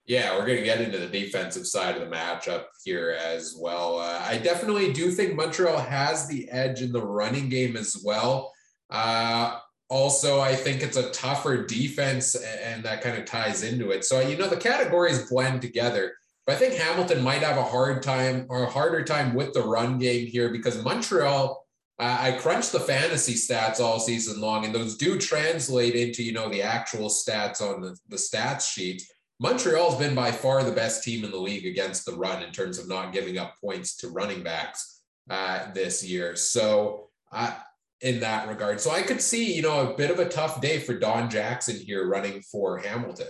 [0.08, 3.98] Yeah, we're going to get into the defensive side of the matchup here as well.
[3.98, 8.50] Uh, I definitely do think Montreal has the edge in the running game as well.
[8.88, 9.58] Uh,
[9.90, 14.04] also, I think it's a tougher defense, and that kind of ties into it.
[14.04, 16.14] So, you know, the categories blend together.
[16.46, 19.62] But I think Hamilton might have a hard time or a harder time with the
[19.62, 21.62] run game here because Montreal
[21.98, 26.32] uh, I crunched the fantasy stats all season long, and those do translate into you
[26.32, 29.02] know the actual stats on the, the stats sheet.
[29.40, 32.78] Montreal's been by far the best team in the league against the run in terms
[32.78, 36.34] of not giving up points to running backs uh, this year.
[36.34, 37.54] So, uh,
[38.00, 40.78] in that regard, so I could see you know a bit of a tough day
[40.78, 43.26] for Don Jackson here running for Hamilton,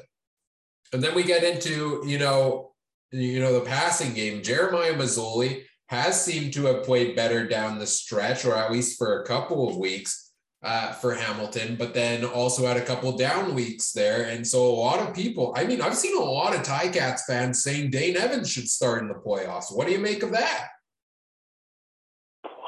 [0.92, 2.72] and then we get into you know
[3.10, 4.42] you know the passing game.
[4.42, 9.22] Jeremiah Masoli has seemed to have played better down the stretch, or at least for
[9.22, 10.27] a couple of weeks
[10.62, 14.24] uh, for Hamilton, but then also had a couple down weeks there.
[14.24, 17.62] And so a lot of people, I mean, I've seen a lot of Ticats fans
[17.62, 19.74] saying Dane Evans should start in the playoffs.
[19.74, 20.68] What do you make of that?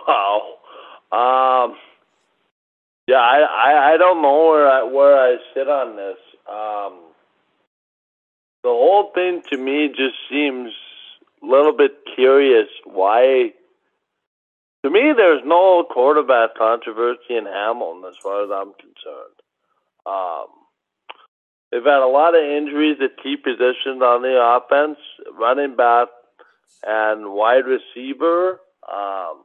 [0.07, 0.43] Wow.
[1.12, 1.76] Um,
[3.09, 6.18] yeah, I, I, I don't know where I, where I sit on this.
[6.49, 7.01] Um,
[8.62, 10.70] the whole thing to me just seems
[11.43, 13.53] a little bit curious why.
[15.17, 19.39] There's no quarterback controversy in Hamilton as far as I'm concerned.
[20.07, 20.47] Um,
[21.71, 24.99] they've had a lot of injuries at key positions on the offense,
[25.39, 26.09] running back
[26.87, 28.61] and wide receiver.
[28.91, 29.45] Um,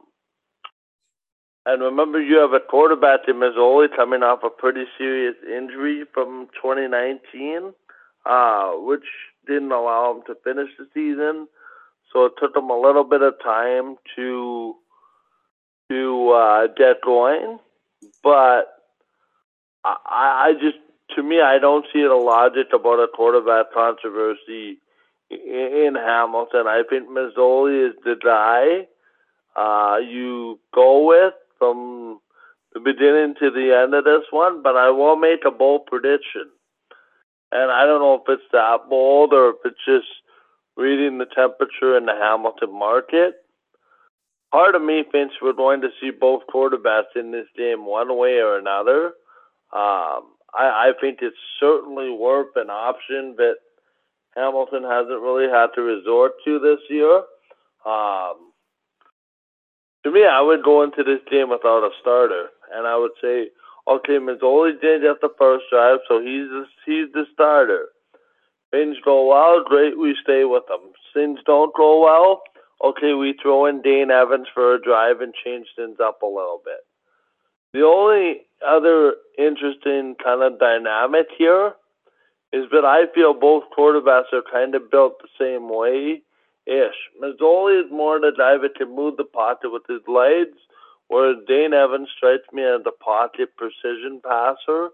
[1.66, 6.48] and remember, you have a quarterback in Masoli coming off a pretty serious injury from
[6.62, 7.72] 2019,
[8.24, 9.04] uh, which
[9.46, 11.48] didn't allow him to finish the season.
[12.12, 14.76] So it took him a little bit of time to
[15.90, 16.66] to uh,
[17.04, 17.58] going,
[18.22, 18.64] but
[19.84, 20.78] I, I just
[21.14, 24.78] to me I don't see the logic about a quarterback controversy
[25.30, 26.66] in, Hamilton.
[26.66, 28.86] I think Masoli is the guy
[29.56, 32.20] uh, you go with from
[32.74, 36.50] the beginning to the end of this one, but I will make a bold prediction.
[37.52, 40.08] And I don't know if it's that bold or if it's just
[40.76, 43.45] reading the temperature in the Hamilton market.
[44.56, 48.38] Part of me thinks we're going to see both quarterbacks in this game one way
[48.38, 49.08] or another.
[49.70, 53.56] Um, I, I think it's certainly worth an option that
[54.34, 57.16] Hamilton hasn't really had to resort to this year.
[57.84, 58.52] Um,
[60.04, 63.50] to me, I would go into this game without a starter, and I would say,
[63.86, 67.88] okay, Masoli did at the first drive, so he's the, he's the starter.
[68.70, 70.92] Things go well, great, we stay with them.
[71.12, 72.40] Things don't go well,
[72.82, 76.60] okay, we throw in Dane Evans for a drive and change things up a little
[76.64, 76.80] bit.
[77.72, 81.74] The only other interesting kind of dynamic here
[82.52, 86.22] is that I feel both quarterbacks are kind of built the same way
[86.66, 86.96] ish.
[87.22, 90.56] Masoli is more the guy that can move the pocket with his legs,
[91.08, 94.90] whereas Dane Evans strikes me as a pocket precision passer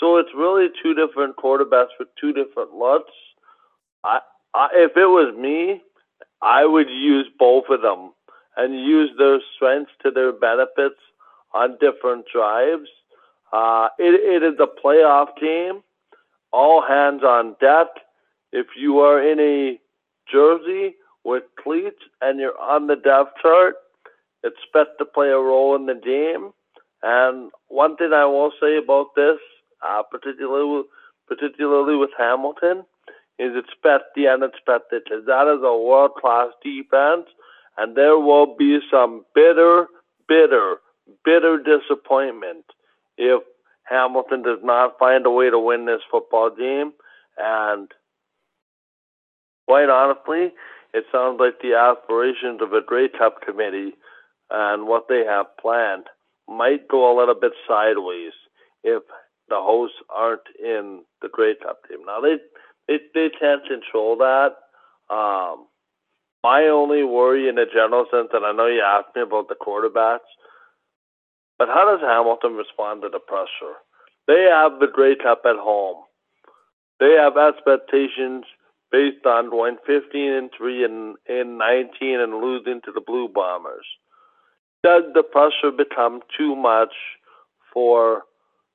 [0.00, 3.12] so it's really two different quarterbacks with two different looks.
[4.02, 4.20] I,
[4.54, 5.82] I, if it was me,
[6.44, 8.12] I would use both of them
[8.56, 11.00] and use their strengths to their benefits
[11.52, 12.88] on different drives.
[13.52, 15.82] Uh, it, it is a playoff team,
[16.52, 17.88] all hands on deck.
[18.52, 19.80] If you are in a
[20.30, 23.76] jersey with cleats and you're on the depth chart,
[24.42, 26.52] it's best to play a role in the game.
[27.02, 29.38] And one thing I will say about this
[29.84, 30.84] uh, particularly
[31.28, 32.84] particularly with Hamilton,
[33.38, 35.02] is expect the unexpected.
[35.26, 37.26] That is a world class defense,
[37.76, 39.86] and there will be some bitter,
[40.28, 40.76] bitter,
[41.24, 42.64] bitter disappointment
[43.16, 43.42] if
[43.84, 46.92] Hamilton does not find a way to win this football game.
[47.36, 47.88] And
[49.66, 50.52] quite honestly,
[50.92, 53.94] it sounds like the aspirations of a Grey Cup committee
[54.50, 56.04] and what they have planned
[56.48, 58.32] might go a little bit sideways
[58.84, 59.02] if
[59.48, 62.06] the hosts aren't in the Grey Cup team.
[62.06, 62.36] Now they
[62.88, 64.56] they they can't control that.
[65.10, 65.66] Um,
[66.42, 69.54] my only worry in a general sense, and I know you asked me about the
[69.54, 70.28] quarterbacks,
[71.58, 73.80] but how does Hamilton respond to the pressure?
[74.26, 76.04] They have the Grey Cup at home.
[77.00, 78.44] They have expectations
[78.90, 83.86] based on going 15 and 3 in, in 19 and losing to the Blue Bombers.
[84.84, 86.92] Does the pressure become too much
[87.72, 88.22] for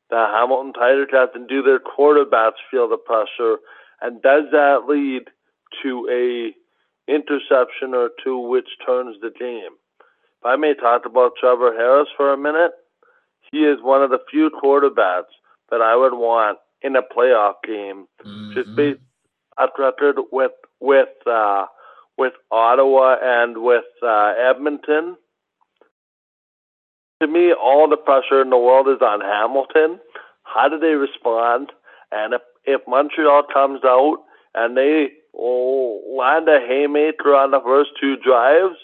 [0.09, 3.59] the Hamilton Tiger Cats and do their quarterbacks feel the pressure?
[4.01, 5.23] And does that lead
[5.83, 6.55] to a
[7.11, 9.75] interception or two which turns the game?
[10.39, 12.71] If I may talk about Trevor Harris for a minute,
[13.51, 15.33] he is one of the few quarterbacks
[15.69, 18.07] that I would want in a playoff game.
[18.25, 18.53] Mm-hmm.
[18.53, 18.99] Just based,
[19.57, 21.65] flat record with with uh,
[22.17, 25.17] with Ottawa and with uh, Edmonton.
[27.21, 29.99] To me, all the pressure in the world is on Hamilton.
[30.43, 31.71] How do they respond?
[32.11, 34.17] And if if Montreal comes out
[34.55, 38.75] and they land a haymaker on the first two drives,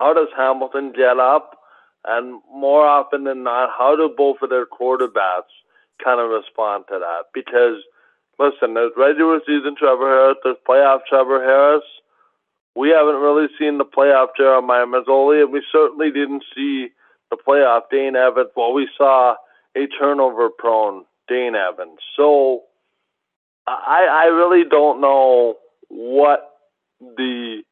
[0.00, 1.58] how does Hamilton get up?
[2.04, 5.52] And more often than not, how do both of their quarterbacks
[6.02, 7.26] kind of respond to that?
[7.32, 7.82] Because,
[8.38, 11.84] listen, there's regular season Trevor Harris, there's playoff Trevor Harris.
[12.74, 16.88] We haven't really seen the playoff Jeremiah Masoli, and we certainly didn't see
[17.30, 18.50] the playoff Dane Evans.
[18.56, 19.36] Well, we saw
[19.76, 21.98] a turnover prone Dane Evans.
[22.16, 22.62] So
[23.66, 25.56] I, I really don't know
[25.88, 26.50] what
[27.00, 27.62] the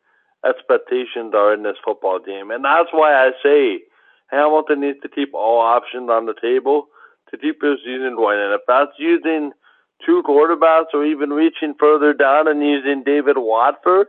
[0.45, 2.51] expectations are in this football game.
[2.51, 3.81] And that's why I say
[4.29, 6.87] Hamilton needs to keep all options on the table
[7.31, 8.39] to keep his season going.
[8.39, 9.53] And if that's using
[10.05, 14.09] two quarterbacks or even reaching further down and using David Watford,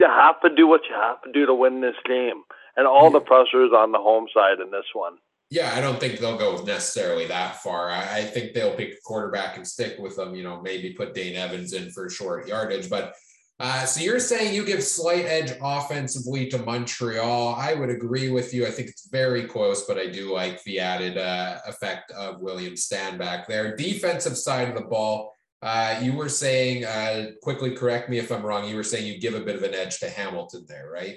[0.00, 2.42] you have to do what you have to do to win this game.
[2.76, 5.14] And all the pressure is on the home side in this one.
[5.50, 7.90] Yeah, I don't think they'll go necessarily that far.
[7.90, 10.34] I, I, think they'll pick a quarterback and stick with them.
[10.34, 12.90] You know, maybe put Dane Evans in for short yardage.
[12.90, 13.14] But
[13.60, 17.54] uh, so you're saying you give slight edge offensively to Montreal.
[17.54, 18.66] I would agree with you.
[18.66, 22.74] I think it's very close, but I do like the added uh, effect of William
[22.74, 23.76] Stanback there.
[23.76, 25.32] Defensive side of the ball.
[25.62, 28.68] Uh, you were saying, uh, quickly correct me if I'm wrong.
[28.68, 31.16] You were saying you give a bit of an edge to Hamilton there, right?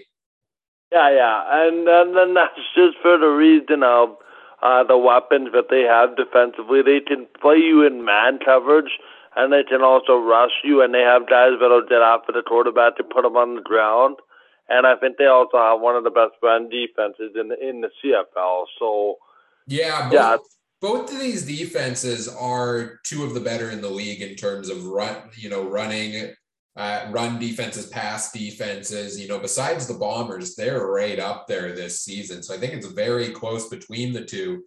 [0.91, 4.15] Yeah, yeah, and, and then that's just for the reason of
[4.61, 6.81] uh, the weapons that they have defensively.
[6.81, 8.91] They can play you in man coverage,
[9.35, 12.97] and they can also rush you, and they have guys that'll get after the quarterback
[12.97, 14.17] to put them on the ground.
[14.69, 17.81] And I think they also have one of the best run defenses in the, in
[17.81, 18.65] the CFL.
[18.79, 19.15] So,
[19.67, 20.37] yeah, both, yeah.
[20.81, 24.85] Both of these defenses are two of the better in the league in terms of
[24.85, 26.33] run, you know, running
[26.77, 29.19] uh, run defenses, pass defenses.
[29.19, 32.43] You know, besides the Bombers, they're right up there this season.
[32.43, 34.63] So I think it's very close between the two.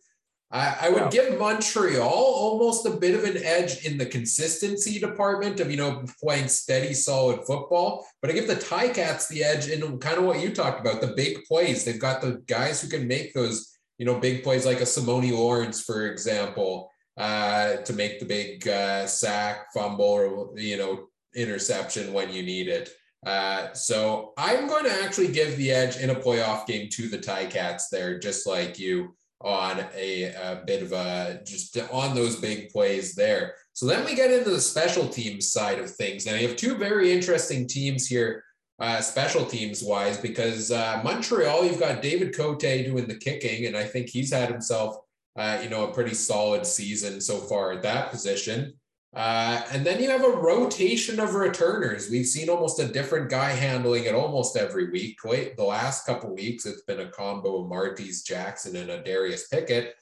[0.52, 5.60] I, I would give Montreal almost a bit of an edge in the consistency department
[5.60, 8.04] of, you know, playing steady, solid football.
[8.20, 11.14] But I give the Ticats the edge in kind of what you talked about the
[11.14, 11.84] big plays.
[11.84, 15.30] They've got the guys who can make those, you know, big plays like a Simoni
[15.30, 22.12] Lawrence, for example, uh, to make the big uh, sack, fumble, or, you know, interception
[22.12, 22.90] when you need it.
[23.26, 27.18] Uh, so I'm going to actually give the edge in a playoff game to the
[27.18, 32.70] Ticats there, just like you on a, a, bit of a just on those big
[32.70, 33.54] plays there.
[33.72, 36.26] So then we get into the special teams side of things.
[36.26, 38.44] Now you have two very interesting teams here,
[38.78, 43.76] uh, special teams wise, because uh, Montreal, you've got David Cote doing the kicking, and
[43.76, 44.96] I think he's had himself,
[45.36, 48.74] uh, you know, a pretty solid season so far at that position.
[49.12, 52.08] Uh, and then you have a rotation of returners.
[52.08, 55.18] We've seen almost a different guy handling it almost every week.
[55.24, 59.48] Wait, the last couple weeks, it's been a combo of Martys Jackson and a Darius
[59.48, 59.94] Pickett.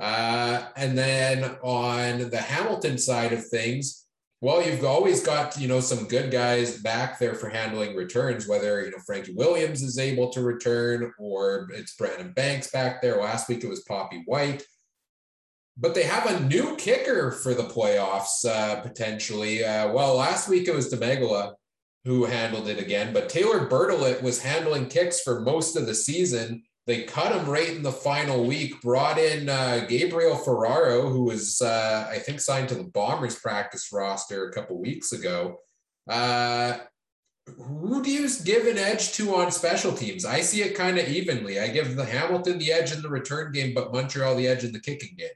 [0.00, 4.06] Uh, and then on the Hamilton side of things,
[4.40, 8.46] well, you've always got you know some good guys back there for handling returns.
[8.46, 13.20] Whether you know Frankie Williams is able to return or it's Brandon Banks back there.
[13.22, 14.62] Last week it was Poppy White
[15.76, 19.64] but they have a new kicker for the playoffs uh, potentially.
[19.64, 21.54] Uh, well, last week it was Domagala
[22.04, 26.62] who handled it again, but Taylor Bertolet was handling kicks for most of the season.
[26.86, 31.62] They cut him right in the final week, brought in uh, Gabriel Ferraro, who was,
[31.62, 35.60] uh, I think, signed to the Bombers practice roster a couple weeks ago.
[36.06, 36.76] Uh,
[37.56, 40.26] who do you give an edge to on special teams?
[40.26, 41.58] I see it kind of evenly.
[41.58, 44.72] I give the Hamilton the edge in the return game, but Montreal the edge in
[44.72, 45.28] the kicking game.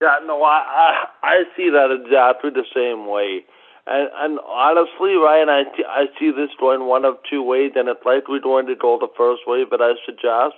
[0.00, 3.44] Yeah, no, I, I I see that exactly the same way.
[3.86, 8.04] And and honestly, Ryan, I, I see this going one of two ways, and it's
[8.04, 10.56] likely going to go the first way, but I suggest.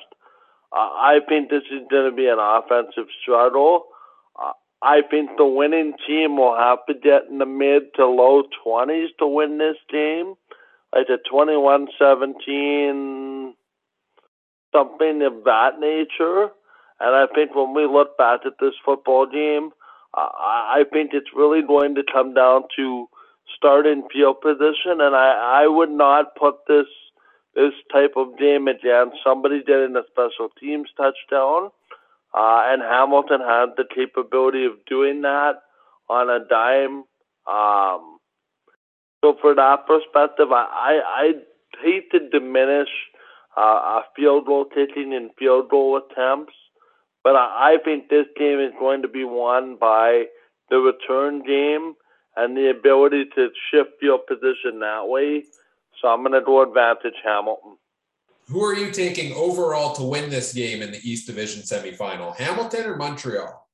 [0.72, 3.86] Uh, I think this is going to be an offensive struggle.
[4.40, 8.44] Uh, I think the winning team will have to get in the mid to low
[8.66, 10.34] 20s to win this game,
[10.94, 13.54] like a 21 17,
[14.72, 16.50] something of that nature.
[17.02, 19.70] And I think when we look back at this football game,
[20.14, 23.08] I think it's really going to come down to
[23.56, 26.86] starting field position, and I, I would not put this
[27.54, 31.70] this type of game against somebody getting a special teams touchdown.
[32.32, 35.56] Uh, and Hamilton had the capability of doing that
[36.08, 37.04] on a dime.
[37.46, 38.18] Um,
[39.22, 41.32] so, for that perspective, I, I, I
[41.82, 42.88] hate to diminish
[43.56, 46.54] uh, field goal kicking and field goal attempts.
[47.24, 50.24] But I, I think this game is going to be won by
[50.70, 51.94] the return game
[52.36, 55.44] and the ability to shift field position that way.
[56.00, 57.76] So I'm going to go advantage Hamilton.
[58.48, 62.36] Who are you taking overall to win this game in the East Division semifinal?
[62.36, 63.66] Hamilton or Montreal?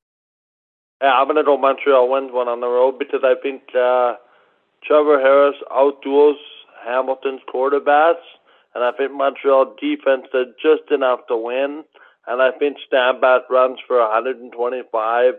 [1.02, 4.14] Yeah, I'm going to go Montreal wins one on the road because I think uh,
[4.84, 6.36] Trevor Harris outduels
[6.84, 8.26] Hamilton's quarterbacks,
[8.74, 11.84] and I think Montreal defense did just enough to win.
[12.28, 15.34] And I think Stanback runs for 125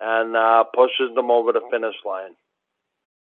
[0.00, 2.36] and uh, pushes them over the finish line.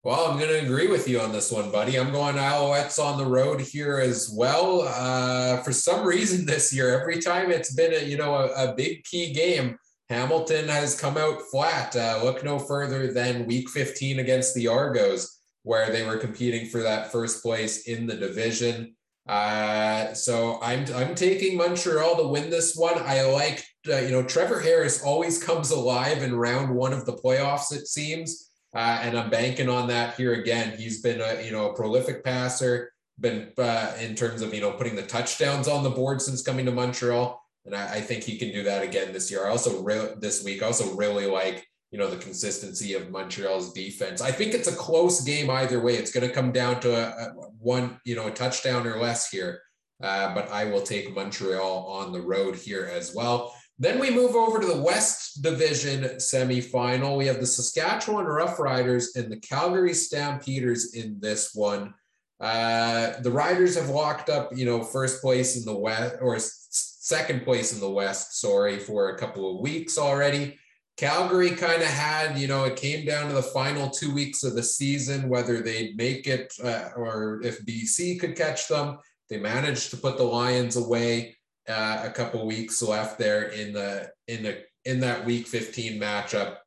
[0.03, 1.97] Well, I'm going to agree with you on this one, buddy.
[1.97, 4.82] I'm going Alouettes on the road here as well.
[4.86, 8.76] Uh, for some reason this year, every time it's been a you know a, a
[8.76, 9.78] big key game,
[10.10, 11.95] Hamilton has come out flat.
[11.95, 16.84] Uh, look no further than Week 15 against the Argos, where they were competing for
[16.84, 18.97] that first place in the division.
[19.28, 22.97] Uh, so I'm I'm taking Montreal to win this one.
[22.97, 27.13] I like uh, you know Trevor Harris always comes alive in round one of the
[27.13, 27.75] playoffs.
[27.75, 30.78] It seems, uh, and I'm banking on that here again.
[30.78, 34.71] He's been a you know a prolific passer, been uh, in terms of you know
[34.71, 38.38] putting the touchdowns on the board since coming to Montreal, and I, I think he
[38.38, 39.45] can do that again this year.
[39.45, 44.22] I also re- this week also really like you know the consistency of Montreal's defense.
[44.22, 45.96] I think it's a close game either way.
[45.96, 49.30] It's going to come down to a, a one you know a touchdown or less
[49.30, 49.62] here.
[50.02, 53.56] Uh, but I will take Montreal on the road here as well.
[53.80, 57.18] Then we move over to the West Division semifinal.
[57.18, 61.94] We have the Saskatchewan Roughriders and the Calgary Stampeders in this one.
[62.40, 67.44] Uh, the Riders have locked up, you know, first place in the West or second
[67.44, 70.58] place in the West, sorry, for a couple of weeks already.
[70.98, 74.56] Calgary kind of had, you know, it came down to the final two weeks of
[74.56, 78.98] the season, whether they'd make it uh, or if BC could catch them.
[79.30, 81.38] They managed to put the Lions away
[81.70, 86.58] uh, a couple weeks left there in the in the in that Week 15 matchup.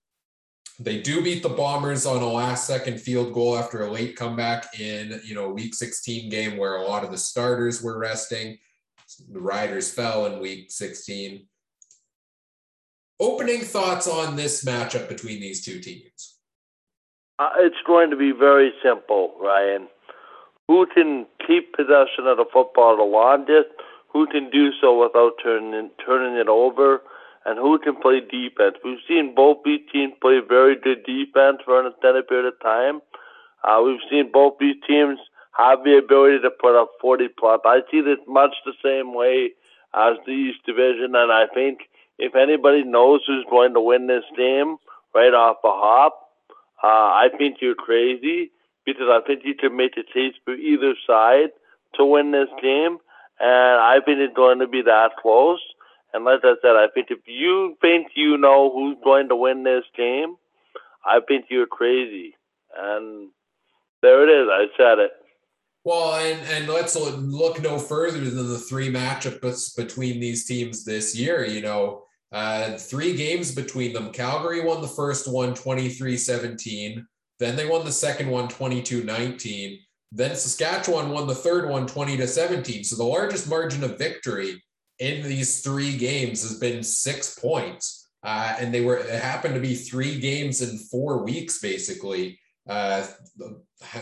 [0.79, 4.79] They do beat the Bombers on a last second field goal after a late comeback
[4.79, 8.59] in you know Week 16 game where a lot of the starters were resting.
[9.33, 11.49] The Riders fell in Week 16
[13.21, 16.39] opening thoughts on this matchup between these two teams?
[17.39, 19.89] Uh, it's going to be very simple, Ryan.
[20.69, 23.69] Who can keep possession of the football the longest?
[24.13, 27.03] Who can do so without turning turning it over?
[27.47, 28.77] And who can play defense?
[28.85, 33.01] We've seen both these teams play very good defense for an extended period of time.
[33.65, 35.19] Uh, we've seen both these teams
[35.57, 37.61] have the ability to put up 40 plus.
[37.65, 39.53] I see this much the same way
[39.95, 41.90] as the East Division, and I think
[42.21, 44.77] if anybody knows who's going to win this game
[45.15, 46.21] right off the hop,
[46.83, 48.53] uh, I think you're crazy
[48.87, 51.51] because I think you can make a case for either side
[51.95, 52.99] to win this game,
[53.41, 55.61] and I think it's going to be that close.
[56.13, 59.65] And like I said, I think if you think you know who's going to win
[59.65, 60.37] this game,
[61.05, 62.35] I think you're crazy.
[62.77, 63.31] And
[64.03, 64.49] there it is.
[64.51, 65.13] I said it.
[65.85, 71.17] Well, and, and let's look no further than the three matchups between these teams this
[71.17, 71.45] year.
[71.45, 72.03] You know,
[72.33, 74.13] uh, three games between them.
[74.13, 77.07] Calgary won the first one 23 17.
[77.39, 79.79] Then they won the second one 22 19.
[80.13, 82.85] Then Saskatchewan won the third one 20 to 17.
[82.85, 84.63] So the largest margin of victory
[84.99, 88.11] in these three games has been six points.
[88.23, 92.39] Uh, and they were, it happened to be three games in four weeks, basically.
[92.69, 93.07] Uh,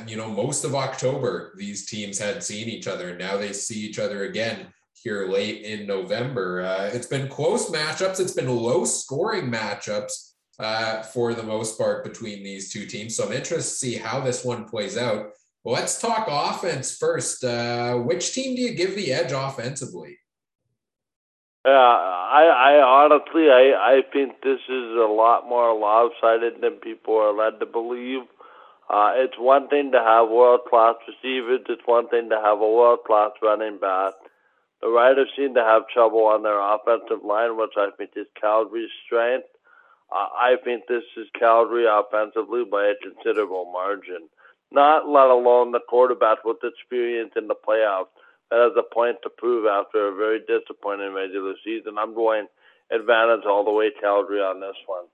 [0.06, 3.10] you know, most of October, these teams had seen each other.
[3.10, 4.66] And now they see each other again
[5.02, 6.62] here late in November.
[6.62, 8.20] Uh, it's been close matchups.
[8.20, 13.16] It's been low scoring matchups uh, for the most part between these two teams.
[13.16, 15.30] So I'm interested to see how this one plays out.
[15.64, 17.44] Well, let's talk offense first.
[17.44, 20.18] Uh, which team do you give the edge offensively?
[21.64, 27.16] Yeah, I, I honestly, I, I think this is a lot more lopsided than people
[27.16, 28.22] are led to believe.
[28.88, 31.60] Uh, it's one thing to have world class receivers.
[31.68, 34.14] It's one thing to have a world class running back.
[34.80, 38.90] The Riders seem to have trouble on their offensive line, which I think is Calgary's
[39.06, 39.48] strength.
[40.10, 44.28] Uh, I think this is Calgary offensively by a considerable margin.
[44.70, 48.12] Not let alone the quarterback with experience in the playoffs
[48.50, 51.98] that has a point to prove after a very disappointing regular season.
[51.98, 52.46] I'm going
[52.90, 55.04] advantage all the way Calgary on this one.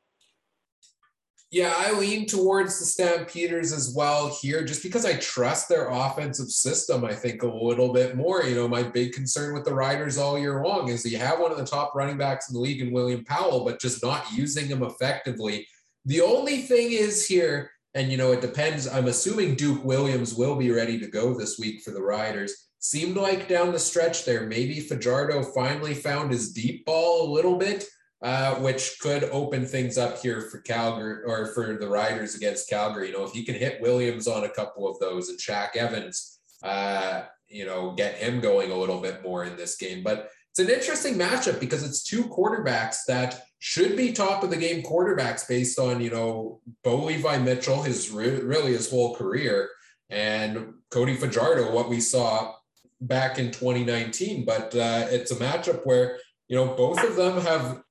[1.55, 6.49] Yeah, I lean towards the Stampeders as well here, just because I trust their offensive
[6.51, 8.43] system, I think, a little bit more.
[8.43, 11.53] You know, my big concern with the Riders all year long is you have one
[11.53, 14.67] of the top running backs in the league in William Powell, but just not using
[14.67, 15.65] him effectively.
[16.07, 18.89] The only thing is here, and you know, it depends.
[18.89, 22.67] I'm assuming Duke Williams will be ready to go this week for the Riders.
[22.81, 27.59] Seemed like down the stretch there, maybe Fajardo finally found his deep ball a little
[27.59, 27.85] bit.
[28.25, 33.09] Uh, which could open things up here for Calgary or for the Riders against Calgary.
[33.09, 36.41] You know, if he can hit Williams on a couple of those and Shaq Evans,
[36.63, 40.03] uh, you know, get him going a little bit more in this game.
[40.03, 44.57] But it's an interesting matchup because it's two quarterbacks that should be top of the
[44.57, 49.69] game quarterbacks based on, you know, Bo Levi Mitchell, his re- really his whole career,
[50.09, 52.55] and Cody Fajardo, what we saw
[53.03, 54.47] back in 2019.
[54.47, 56.17] But uh, it's a matchup where,
[56.49, 57.84] you know, both of them have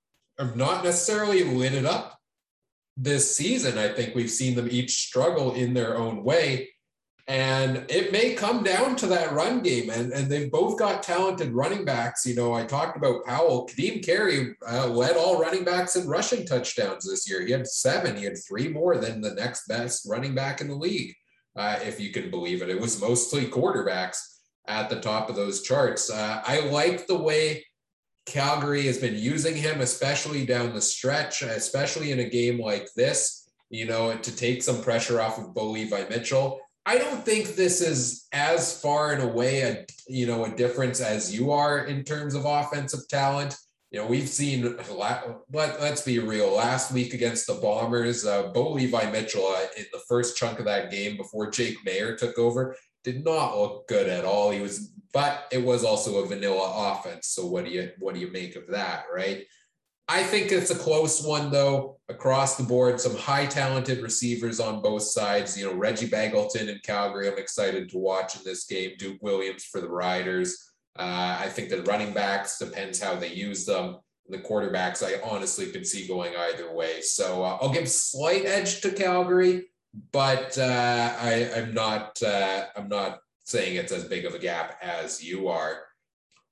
[0.44, 2.20] have not necessarily lit it up
[2.96, 3.78] this season.
[3.78, 6.70] I think we've seen them each struggle in their own way.
[7.26, 9.90] And it may come down to that run game.
[9.90, 12.26] And, and they've both got talented running backs.
[12.26, 13.66] You know, I talked about Powell.
[13.66, 17.46] Kadeem Carey uh, led all running backs in rushing touchdowns this year.
[17.46, 20.76] He had seven, he had three more than the next best running back in the
[20.76, 21.16] league,
[21.56, 22.70] uh, if you can believe it.
[22.70, 24.18] It was mostly quarterbacks
[24.68, 26.10] at the top of those charts.
[26.10, 27.64] Uh, I like the way
[28.26, 33.50] Calgary has been using him, especially down the stretch, especially in a game like this,
[33.70, 36.60] you know, to take some pressure off of Bo Levi Mitchell.
[36.86, 41.34] I don't think this is as far and away a you know a difference as
[41.34, 43.56] you are in terms of offensive talent.
[43.92, 44.76] You know, we've seen.
[44.90, 46.52] Let, let's be real.
[46.56, 50.66] Last week against the Bombers, uh, Bo Levi Mitchell uh, in the first chunk of
[50.66, 54.52] that game before Jake Maier took over did not look good at all.
[54.52, 57.28] He was, but it was also a vanilla offense.
[57.28, 59.46] So what do you what do you make of that, right?
[60.10, 63.00] I think it's a close one though across the board.
[63.00, 65.58] Some high talented receivers on both sides.
[65.58, 67.30] You know, Reggie Begelton in Calgary.
[67.30, 68.92] I'm excited to watch in this game.
[68.98, 70.72] Duke Williams for the Riders.
[70.98, 73.98] Uh, I think the running backs depends how they use them.
[74.30, 77.02] The quarterbacks, I honestly could see going either way.
[77.02, 79.64] So uh, I'll give slight edge to Calgary
[80.12, 82.22] but uh, I, I'm not.
[82.22, 85.84] Uh, I'm not saying it's as big of a gap as you are.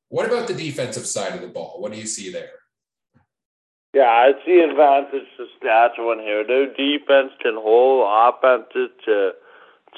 [0.09, 1.77] What about the defensive side of the ball?
[1.79, 2.49] What do you see there?
[3.93, 6.45] Yeah, I see advantage to Saskatchewan here.
[6.45, 9.31] Their defense can hold offenses to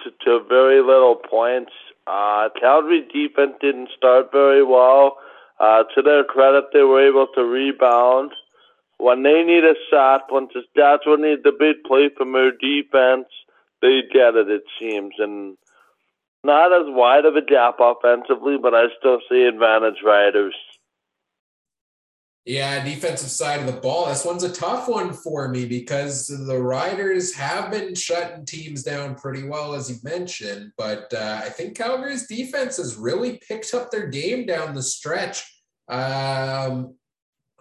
[0.03, 1.71] to, to very little points.
[2.07, 5.17] Uh, Calgary defense didn't start very well.
[5.59, 8.31] Uh, to their credit, they were able to rebound
[8.97, 13.27] when they need a shot, when Saskatchewan needs a big play from their defense,
[13.81, 15.13] they get it, it seems.
[15.17, 15.57] And
[16.43, 20.55] not as wide of a gap offensively, but I still see advantage riders.
[22.45, 24.07] Yeah, defensive side of the ball.
[24.07, 29.15] This one's a tough one for me because the Riders have been shutting teams down
[29.15, 30.73] pretty well, as you mentioned.
[30.77, 35.61] But uh, I think Calgary's defense has really picked up their game down the stretch.
[35.87, 36.95] Um,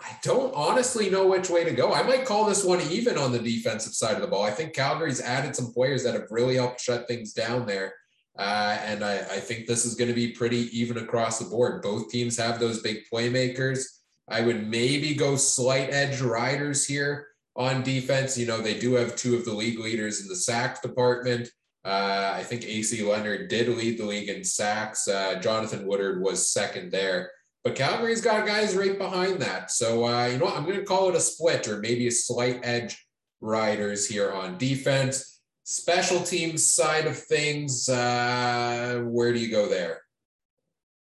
[0.05, 1.93] I don't honestly know which way to go.
[1.93, 4.43] I might call this one even on the defensive side of the ball.
[4.43, 7.95] I think Calgary's added some players that have really helped shut things down there.
[8.39, 11.83] Uh, and I, I, think this is going to be pretty even across the board.
[11.83, 13.85] Both teams have those big playmakers.
[14.27, 17.27] I would maybe go slight edge riders here
[17.57, 18.39] on defense.
[18.39, 21.51] You know, they do have two of the league leaders in the sack department.
[21.85, 25.09] Uh, I think AC Leonard did lead the league in sacks.
[25.09, 27.31] Uh, Jonathan Woodard was second there.
[27.65, 29.71] But Calgary's got guys right behind that.
[29.71, 30.57] So, uh, you know what?
[30.57, 33.07] I'm going to call it a split or maybe a slight edge
[33.41, 35.41] riders here on defense.
[35.65, 40.03] Special teams side of things, uh, where do you go there?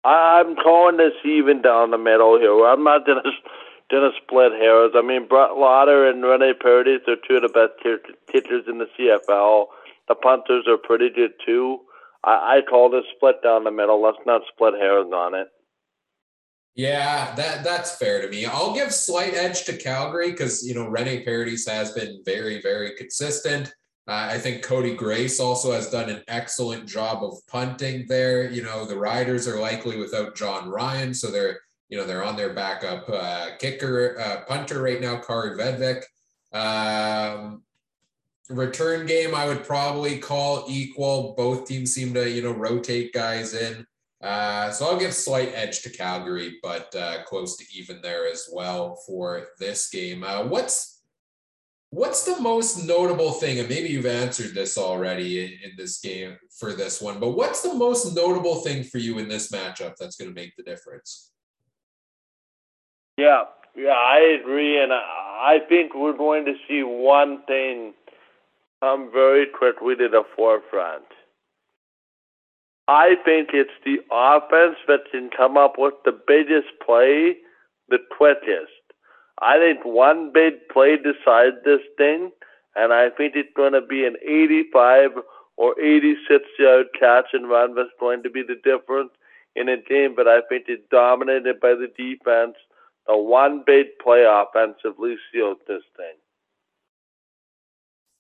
[0.04, 2.68] I'm calling this even down the middle here.
[2.68, 3.32] I'm not going to
[3.92, 4.92] gonna split hairs.
[4.96, 7.74] I mean, Brett Lauther and Rene Paredes are two of the best
[8.32, 9.66] kickers in the CFL.
[10.08, 11.80] The punters are pretty good too.
[12.24, 14.02] I, I call this split down the middle.
[14.02, 15.48] Let's not split hairs on it.
[16.76, 18.46] Yeah, that that's fair to me.
[18.46, 22.96] I'll give slight edge to Calgary because you know Rene Paredes has been very very
[22.96, 23.74] consistent.
[24.08, 28.52] Uh, I think Cody Grace also has done an excellent job of punting there.
[28.52, 32.36] You know the Riders are likely without Jon Ryan, so they're you know they're on
[32.36, 36.04] their backup uh, kicker uh, punter right now, Kaare Vedvik.
[36.54, 37.64] Um,
[38.50, 41.36] return game, I would probably call equal.
[41.38, 43.88] Both teams seem to you know rotate guys in.
[44.26, 48.50] Uh, so I'll give slight edge to Calgary, but uh, close to even there as
[48.52, 50.24] well for this game.
[50.24, 51.04] Uh, what's
[51.92, 53.60] what's the most notable thing?
[53.60, 57.62] And maybe you've answered this already in, in, this game for this one, but what's
[57.62, 61.32] the most notable thing for you in this matchup that's going to make the difference?
[63.18, 63.44] Yeah,
[63.78, 67.94] yeah, I agree, and I think we're going to see one thing
[68.82, 71.06] come very quickly to the forefront
[72.88, 77.38] I think it's the offense that can come up with the biggest play
[77.90, 78.72] the quickest.
[79.42, 82.32] I think one big play decides this thing,
[82.76, 85.12] and I think it's going to be an 85
[85.58, 89.12] or 86 yard catch and run that's going to be the difference
[89.56, 90.14] in a game.
[90.16, 92.56] But I think it's dominated by the defense
[93.08, 96.16] the one big play offensively sealed this thing.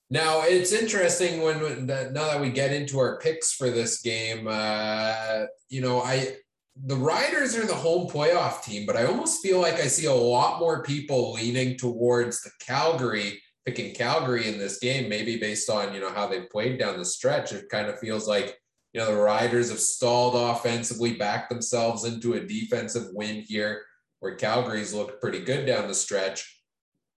[0.09, 4.47] Now it's interesting when, when now that we get into our picks for this game,
[4.49, 6.37] uh, you know, I
[6.83, 10.13] the Riders are the home playoff team, but I almost feel like I see a
[10.13, 15.93] lot more people leaning towards the Calgary, picking Calgary in this game, maybe based on
[15.93, 17.53] you know how they played down the stretch.
[17.53, 18.59] It kind of feels like
[18.93, 23.81] you know the Riders have stalled offensively, backed themselves into a defensive win here,
[24.19, 26.54] where Calgary's looked pretty good down the stretch.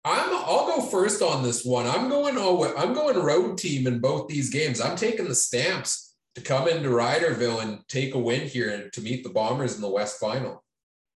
[0.07, 1.85] I'm I'll go first on this one.
[1.85, 4.81] I'm going I'm going road team in both these games.
[4.81, 9.25] I'm taking the Stamps to come into Riderville and take a win here to meet
[9.25, 10.63] the Bombers in the West Final.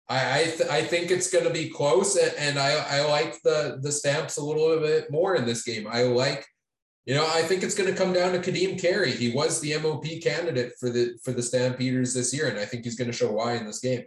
[0.07, 3.77] I I, th- I think it's going to be close, and I I like the
[3.81, 5.85] the Stamps a little bit more in this game.
[5.89, 6.45] I like.
[7.05, 9.11] You know, I think it's going to come down to Kadeem Carey.
[9.11, 12.85] He was the MOP candidate for the for the Stampeders this year, and I think
[12.85, 14.03] he's going to show why in this game.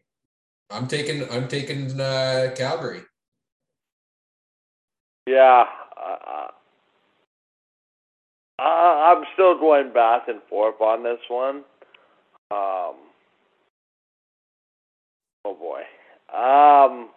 [0.71, 3.03] I'm taking I'm taking uh, Calgary.
[5.27, 5.65] Yeah,
[5.97, 6.49] uh,
[8.59, 11.57] uh, I'm still going back and forth on this one.
[12.51, 12.97] Um,
[15.45, 15.81] oh boy,
[16.35, 17.11] um,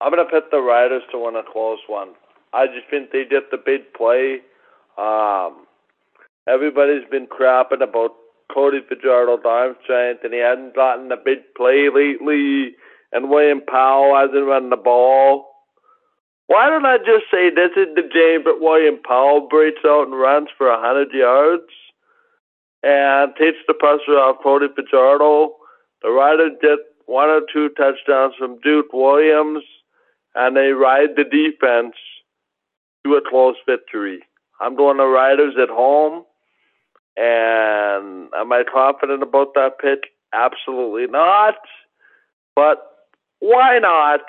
[0.00, 2.10] I'm gonna put the Riders to win a close one.
[2.52, 4.40] I just think they did the big play.
[4.98, 5.66] Um,
[6.48, 8.12] everybody's been crapping about
[8.52, 12.74] Cody Fajardo's arm strength, and he hasn't gotten the big play lately.
[13.12, 15.49] And William Powell hasn't run the ball.
[16.50, 20.18] Why don't I just say this is the game that William Powell breaks out and
[20.18, 21.70] runs for 100 yards
[22.82, 25.54] and takes the pressure off Cody Fajardo.
[26.02, 29.62] The Riders get one or two touchdowns from Duke Williams,
[30.34, 31.94] and they ride the defense
[33.04, 34.18] to a close victory.
[34.60, 36.24] I'm going to Riders at home,
[37.16, 40.10] and am I confident about that pick?
[40.34, 41.54] Absolutely not.
[42.56, 42.78] But
[43.38, 44.22] why not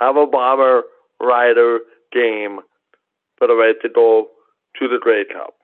[0.00, 0.84] have a bomber
[1.20, 1.80] rider
[2.12, 2.60] game
[3.38, 4.28] for the right to go
[4.78, 5.54] to the Grey Cup.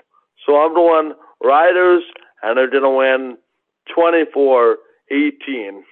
[0.46, 2.04] So I'm going Riders,
[2.42, 3.38] and they're going to win
[3.94, 4.78] 24
[5.10, 5.84] 18.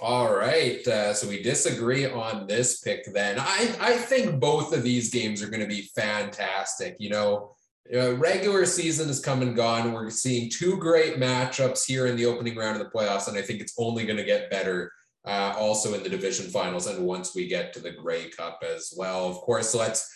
[0.00, 0.86] All right.
[0.86, 3.38] Uh, so we disagree on this pick then.
[3.40, 6.96] I, I think both of these games are going to be fantastic.
[7.00, 7.56] You know,
[7.92, 9.92] uh, regular season is come and gone.
[9.92, 13.42] We're seeing two great matchups here in the opening round of the playoffs, and I
[13.42, 14.92] think it's only going to get better
[15.28, 18.94] uh, also in the division finals, and once we get to the Grey Cup as
[18.96, 19.28] well.
[19.28, 20.10] Of course, let's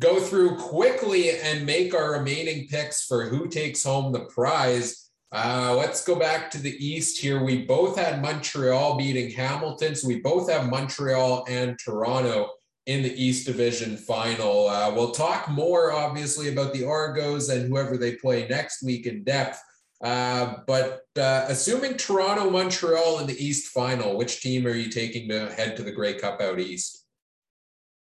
[0.00, 5.10] go through quickly and make our remaining picks for who takes home the prize.
[5.32, 7.44] Uh, let's go back to the East here.
[7.44, 12.50] We both had Montreal beating Hamilton, so we both have Montreal and Toronto
[12.86, 14.68] in the East Division final.
[14.68, 19.24] Uh, we'll talk more, obviously, about the Argos and whoever they play next week in
[19.24, 19.60] depth.
[20.04, 25.30] Uh, but uh, assuming Toronto, Montreal in the East final, which team are you taking
[25.30, 27.06] to head to the Grey Cup out East?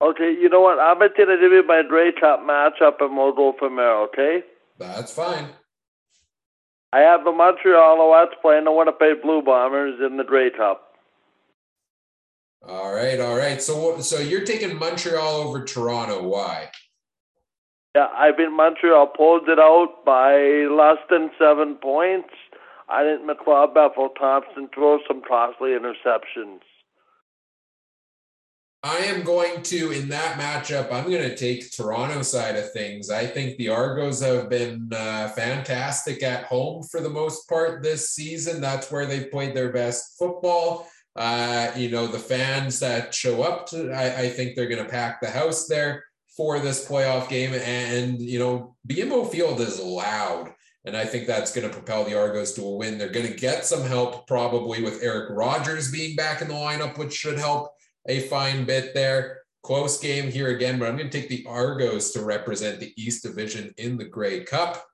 [0.03, 0.78] Okay, you know what?
[0.78, 4.42] I'm going to give you my Grey Cup matchup and we'll go from there, okay?
[4.78, 5.49] That's fine.
[6.92, 10.82] I have the Montreal Alouettes playing the Winnipeg Blue Bombers in the Grey Cup.
[12.68, 13.62] All right, all right.
[13.62, 16.28] So, so you're taking Montreal over Toronto.
[16.28, 16.68] Why?
[17.97, 20.36] Yeah, I've been Montreal pulled it out by
[20.70, 22.28] less than seven points.
[22.90, 26.61] I think McLeod Bethel Thompson throw some costly interceptions.
[28.82, 33.09] I am going to, in that matchup, I'm going to take Toronto side of things.
[33.09, 38.11] I think the Argos have been uh, fantastic at home for the most part this
[38.11, 38.61] season.
[38.61, 40.86] That's where they've played their best football.
[41.16, 44.90] Uh, you know, the fans that show up to, I, I think they're going to
[44.90, 46.05] pack the house there
[46.37, 47.55] for this playoff game.
[47.55, 50.53] And, you know, BMO Field is loud.
[50.84, 52.97] And I think that's going to propel the Argos to a win.
[52.97, 56.97] They're going to get some help probably with Eric Rogers being back in the lineup,
[56.97, 57.72] which should help
[58.07, 59.41] a fine bit there.
[59.64, 63.24] Close game here again, but I'm going to take the Argos to represent the East
[63.24, 64.84] Division in the Grey Cup.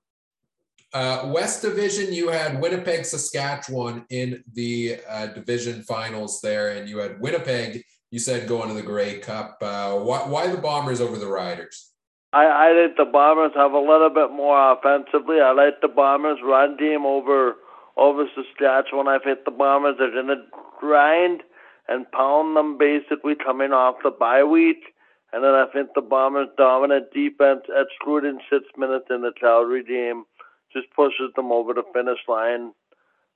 [0.94, 6.98] Uh, West Division, you had Winnipeg, Saskatchewan in the uh, division finals there, and you
[6.98, 9.56] had Winnipeg you said going to the Grey Cup.
[9.62, 11.90] Uh, why, why the Bombers over the Riders?
[12.34, 15.40] I, I think the Bombers have a little bit more offensively.
[15.40, 17.56] I like the Bombers run team over
[17.96, 19.08] over Saskatchewan.
[19.08, 20.44] I think the Bombers They're going to
[20.78, 21.42] grind
[21.88, 24.94] and pound them basically coming off the bye week.
[25.32, 30.24] And then I think the Bombers' dominant defense, excluding six minutes in the Calgary game,
[30.72, 32.72] just pushes them over the finish line.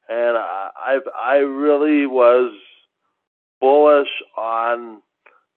[0.08, 2.52] And I, I, I really was
[3.66, 5.02] bullish on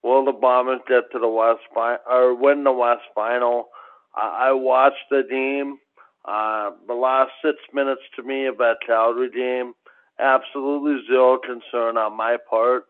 [0.01, 3.69] will the Bombers get to the West final or win the West final.
[4.15, 5.77] I, I watched the game.
[6.25, 9.73] Uh, the last six minutes to me of that Calgary game,
[10.19, 12.85] absolutely zero concern on my part.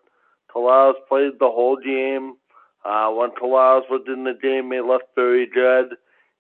[0.55, 2.35] Tavares played the whole game.
[2.85, 5.95] Uh, when Tavares was in the game, he looked very good.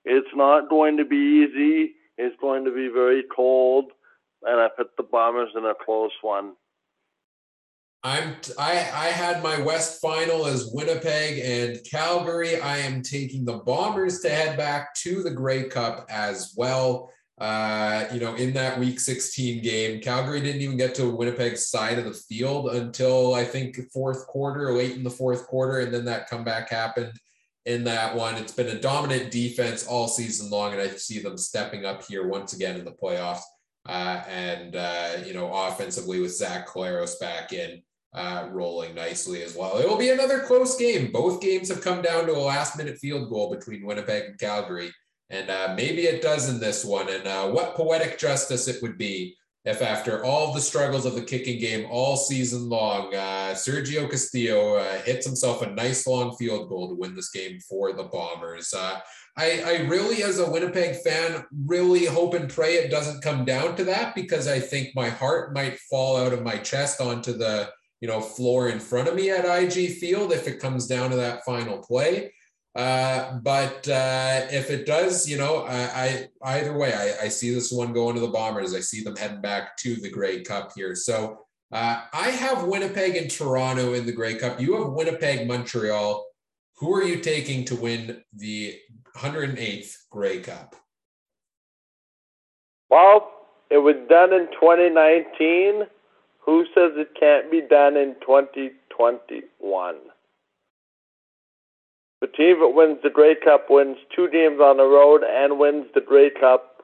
[0.05, 1.95] It's not going to be easy.
[2.17, 3.91] It's going to be very cold,
[4.43, 6.53] and I put the Bombers in a close one.
[8.03, 12.59] I'm I I had my West final as Winnipeg and Calgary.
[12.61, 17.11] I am taking the Bombers to head back to the Grey Cup as well.
[17.39, 21.97] Uh, you know, in that Week 16 game, Calgary didn't even get to Winnipeg's side
[21.97, 26.05] of the field until I think fourth quarter, late in the fourth quarter, and then
[26.05, 27.13] that comeback happened
[27.65, 28.35] in that one.
[28.35, 32.27] It's been a dominant defense all season long, and I see them stepping up here
[32.27, 33.41] once again in the playoffs.
[33.87, 37.81] Uh, and uh, you know, offensively with Zach Collaros back in
[38.13, 39.77] uh, rolling nicely as well.
[39.77, 41.11] It will be another close game.
[41.11, 44.91] Both games have come down to a last minute field goal between Winnipeg and Calgary.
[45.29, 47.09] And uh, maybe it does in this one.
[47.09, 49.35] And uh, what poetic justice it would be
[49.65, 54.77] if, after all the struggles of the kicking game all season long, uh, Sergio Castillo
[54.77, 58.73] uh, hits himself a nice long field goal to win this game for the Bombers.
[58.73, 58.99] Uh,
[59.37, 63.75] I, I really, as a Winnipeg fan, really hope and pray it doesn't come down
[63.75, 67.69] to that because I think my heart might fall out of my chest onto the
[68.01, 71.15] you know, floor in front of me at IG Field if it comes down to
[71.17, 72.31] that final play.
[72.75, 77.53] Uh, but uh, if it does, you know, I, I either way, I, I, see
[77.53, 78.75] this one going to the Bombers.
[78.75, 80.93] I see them heading back to the Grey Cup here.
[80.95, 81.39] So
[81.71, 84.61] uh, I have Winnipeg and Toronto in the Grey Cup.
[84.61, 86.25] You have Winnipeg, Montreal.
[86.77, 88.77] Who are you taking to win the
[89.17, 90.75] 108th Grey Cup?
[92.89, 93.31] Well,
[93.69, 95.87] it was done in 2019
[96.39, 99.95] who says it can't be done in 2021?
[102.21, 105.85] The team that wins the Grey Cup wins two games on the road and wins
[105.93, 106.83] the Grey Cup.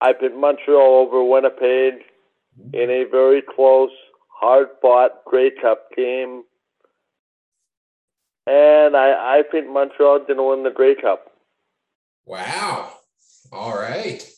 [0.00, 2.04] I picked Montreal over Winnipeg
[2.72, 3.90] in a very close,
[4.28, 6.42] hard fought Grey Cup game.
[8.46, 11.32] And I, I think Montreal didn't win the Grey Cup.
[12.26, 12.92] Wow.
[13.50, 14.33] All right.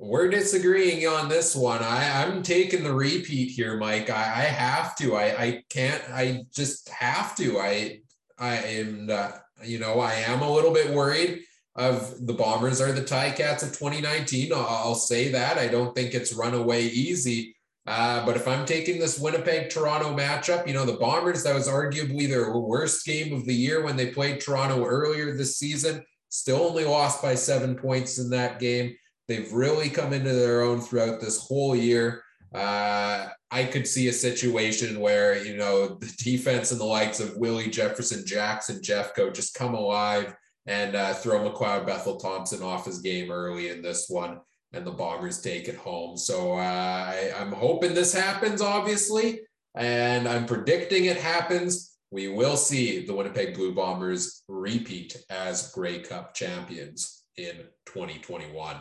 [0.00, 1.82] We're disagreeing on this one.
[1.82, 4.10] I, I'm taking the repeat here, Mike.
[4.10, 5.16] I, I have to.
[5.16, 6.02] I, I can't.
[6.12, 7.58] I just have to.
[7.58, 8.00] I
[8.38, 9.08] I am.
[9.10, 9.30] Uh,
[9.64, 11.42] you know, I am a little bit worried
[11.74, 14.52] of the Bombers are the Ticats of 2019.
[14.52, 15.58] I'll, say that.
[15.58, 17.56] I don't think it's run away easy.
[17.86, 21.68] Uh, but if I'm taking this Winnipeg Toronto matchup, you know, the Bombers, that was
[21.68, 26.04] arguably their worst game of the year when they played Toronto earlier this season.
[26.28, 28.94] Still only lost by seven points in that game.
[29.28, 32.24] They've really come into their own throughout this whole year.
[32.54, 37.36] Uh, I could see a situation where, you know, the defense and the likes of
[37.36, 40.34] Willie Jefferson, Jackson, Jeffcoat just come alive
[40.66, 44.40] and uh, throw McLeod Bethel Thompson off his game early in this one,
[44.72, 46.16] and the Bombers take it home.
[46.16, 49.40] So uh, I, I'm hoping this happens, obviously,
[49.74, 51.96] and I'm predicting it happens.
[52.10, 57.56] We will see the Winnipeg Blue Bombers repeat as Grey Cup champions in
[57.86, 58.76] 2021.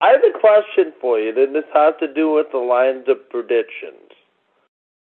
[0.00, 3.28] I have a question for you, and this has to do with the lines of
[3.30, 4.12] predictions.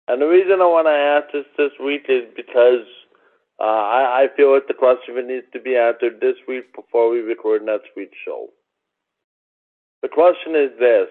[0.07, 2.87] And the reason I want to ask this this week is because
[3.61, 7.19] uh, I, I feel like the question needs to be answered this week before we
[7.19, 8.47] record next week's show.
[10.01, 11.09] The question is this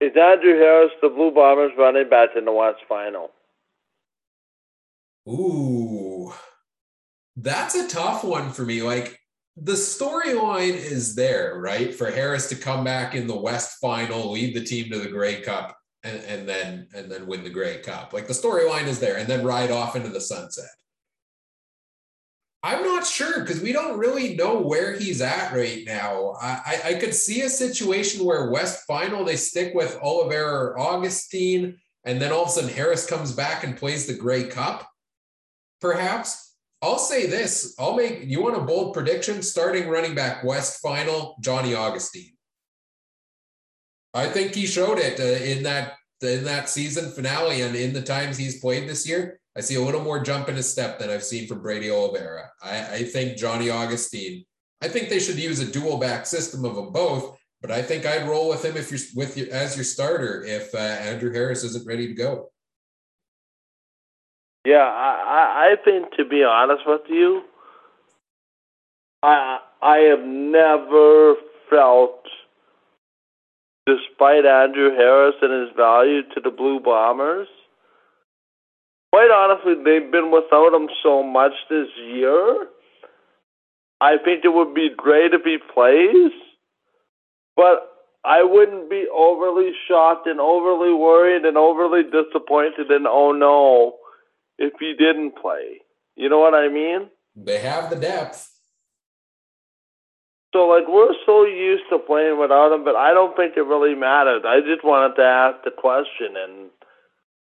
[0.00, 3.30] Is Andrew Harris the Blue Bombers running back in the West Final?
[5.28, 6.32] Ooh,
[7.34, 8.82] that's a tough one for me.
[8.82, 9.20] Like,
[9.56, 11.94] the storyline is there, right?
[11.94, 15.40] For Harris to come back in the West Final, lead the team to the Grey
[15.40, 18.12] Cup, and, and then and then win the Grey Cup.
[18.12, 20.68] Like the storyline is there, and then ride off into the sunset.
[22.62, 26.34] I'm not sure because we don't really know where he's at right now.
[26.42, 31.78] I, I could see a situation where West Final they stick with Oliveira or Augustine,
[32.04, 34.86] and then all of a sudden Harris comes back and plays the Grey Cup,
[35.80, 36.45] perhaps.
[36.82, 37.74] I'll say this.
[37.78, 42.32] I'll make you want a bold prediction starting running back West final Johnny Augustine.
[44.12, 48.02] I think he showed it uh, in that in that season finale and in the
[48.02, 49.38] times he's played this year.
[49.56, 52.50] I see a little more jump in his step than I've seen from Brady Oliveira.
[52.62, 54.44] I, I think Johnny Augustine.
[54.82, 58.04] I think they should use a dual back system of them both, but I think
[58.04, 61.64] I'd roll with him if you're with you as your starter if uh, Andrew Harris
[61.64, 62.50] isn't ready to go.
[64.66, 67.42] Yeah, I, I think to be honest with you,
[69.22, 71.34] I I have never
[71.70, 72.18] felt,
[73.86, 77.46] despite Andrew Harris and his value to the Blue Bombers,
[79.12, 82.66] quite honestly, they've been without him so much this year.
[84.00, 86.32] I think it would be great if he plays,
[87.54, 87.86] but
[88.24, 93.94] I wouldn't be overly shocked and overly worried and overly disappointed and oh no
[94.58, 95.80] if he didn't play.
[96.16, 97.10] You know what I mean?
[97.34, 98.50] They have the depth.
[100.54, 103.94] So like we're so used to playing without him, but I don't think it really
[103.94, 104.42] matters.
[104.46, 106.70] I just wanted to ask the question, and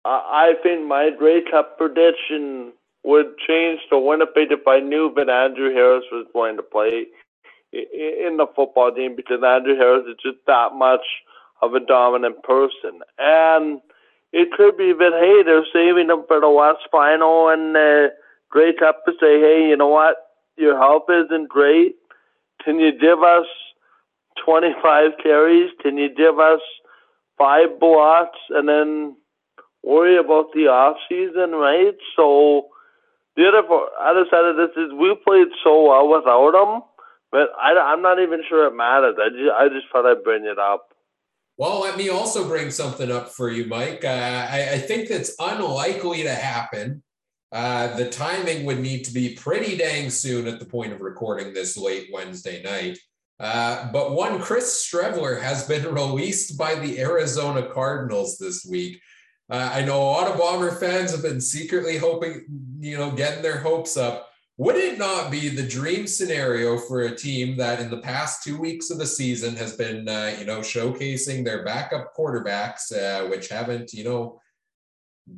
[0.04, 2.72] I, I think my Grey Cup prediction
[3.04, 7.06] would change to Winnipeg if I knew that Andrew Harris was going to play
[7.72, 11.02] in the football team because Andrew Harris is just that much
[11.60, 13.00] of a dominant person.
[13.18, 13.80] And
[14.32, 18.12] it could be that, hey, they're saving him for the last Final and uh,
[18.50, 20.16] Grey Cup to say, hey, you know what?
[20.56, 21.96] Your health isn't great.
[22.64, 23.46] Can you give us
[24.44, 25.70] 25 carries?
[25.80, 26.60] Can you give us
[27.38, 29.16] five blocks and then
[29.82, 31.96] worry about the off season, right?
[32.16, 32.68] So
[33.36, 33.66] the other,
[34.00, 36.82] other side of this is we played so well without him
[37.32, 39.16] but I, I'm not even sure it matters.
[39.18, 40.91] I just, I just thought I'd bring it up.
[41.62, 44.04] Well, let me also bring something up for you, Mike.
[44.04, 47.04] Uh, I, I, think that's unlikely to happen.
[47.52, 51.54] Uh, the timing would need to be pretty dang soon at the point of recording
[51.54, 52.98] this late Wednesday night.
[53.38, 59.00] Uh, but one Chris Streveler has been released by the Arizona Cardinals this week.
[59.48, 62.44] Uh, I know a lot of Bomber fans have been secretly hoping,
[62.80, 67.16] you know, getting their hopes up would it not be the dream scenario for a
[67.16, 70.60] team that in the past two weeks of the season has been, uh, you know,
[70.60, 74.40] showcasing their backup quarterbacks, uh, which haven't, you know,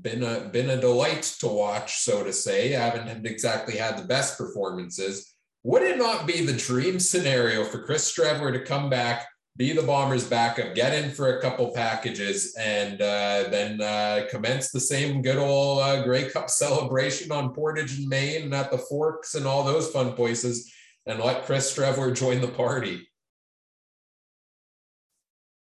[0.02, 4.36] been a been a delight to watch, so to say, haven't exactly had the best
[4.36, 5.34] performances.
[5.62, 9.26] Would it not be the dream scenario for Chris Streveler to come back
[9.56, 14.70] be the Bombers' backup, get in for a couple packages, and uh, then uh, commence
[14.70, 18.78] the same good old uh, Grey Cup celebration on Portage and Main and at the
[18.78, 20.72] Forks and all those fun places,
[21.06, 23.08] and let Chris Streveler join the party.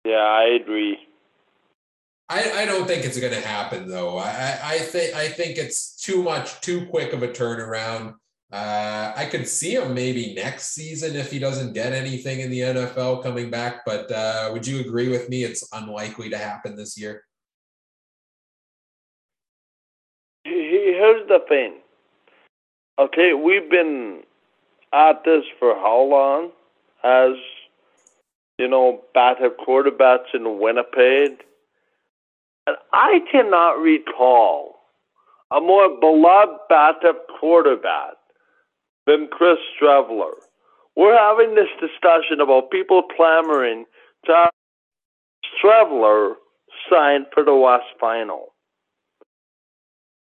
[0.04, 0.98] Yeah, I agree.
[2.28, 4.16] I, I don't think it's going to happen though.
[4.16, 8.14] I, I think I think it's too much, too quick of a turnaround.
[8.52, 12.60] Uh, I could see him maybe next season if he doesn't get anything in the
[12.60, 13.84] NFL coming back.
[13.86, 15.44] But uh, would you agree with me?
[15.44, 17.22] It's unlikely to happen this year.
[20.44, 21.74] Here's the thing.
[22.98, 24.22] Okay, we've been
[24.92, 26.50] at this for how long?
[27.04, 27.36] As
[28.60, 31.42] you know, battered quarterbacks in Winnipeg.
[32.66, 34.74] And I cannot recall
[35.50, 38.19] a more beloved backup quarterback
[39.10, 40.34] than Chris Streveler.
[40.96, 43.86] We're having this discussion about people clamoring
[44.26, 44.50] to have
[45.58, 46.34] Streveler
[46.88, 48.54] signed for the West Final.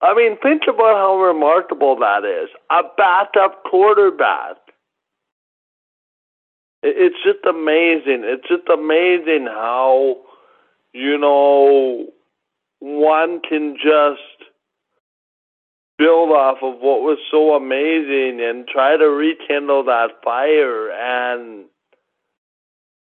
[0.00, 2.48] I mean, think about how remarkable that is.
[2.70, 4.56] A backup quarterback.
[6.82, 8.22] It's just amazing.
[8.24, 10.16] It's just amazing how,
[10.92, 12.08] you know,
[12.80, 14.50] one can just
[16.02, 20.90] build off of what was so amazing and try to rekindle that fire.
[20.90, 21.66] And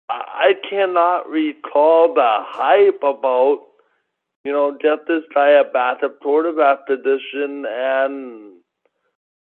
[0.08, 3.62] I cannot recall the hype about,
[4.44, 7.64] you know, get this guy a backup quarterback position.
[7.66, 8.52] And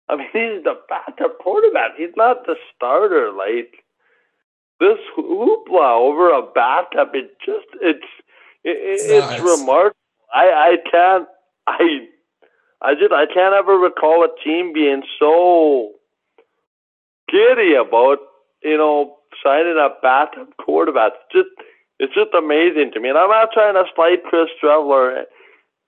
[0.10, 1.92] I mean, he's the backup quarterback.
[1.96, 3.32] He's not the starter.
[3.32, 3.86] Like,
[4.82, 8.04] this hoopla over a backup, it just, it's,
[8.66, 9.96] it, it's, it's remarkable.
[10.34, 11.28] I, I can't,
[11.68, 12.09] I,
[12.82, 15.92] I just I can't ever recall a team being so
[17.30, 18.20] giddy about
[18.64, 21.14] you know signing a backup quarterback.
[21.16, 21.68] It's just
[22.00, 23.10] it's just amazing to me.
[23.10, 25.24] And I'm not trying to slight Chris Streveler.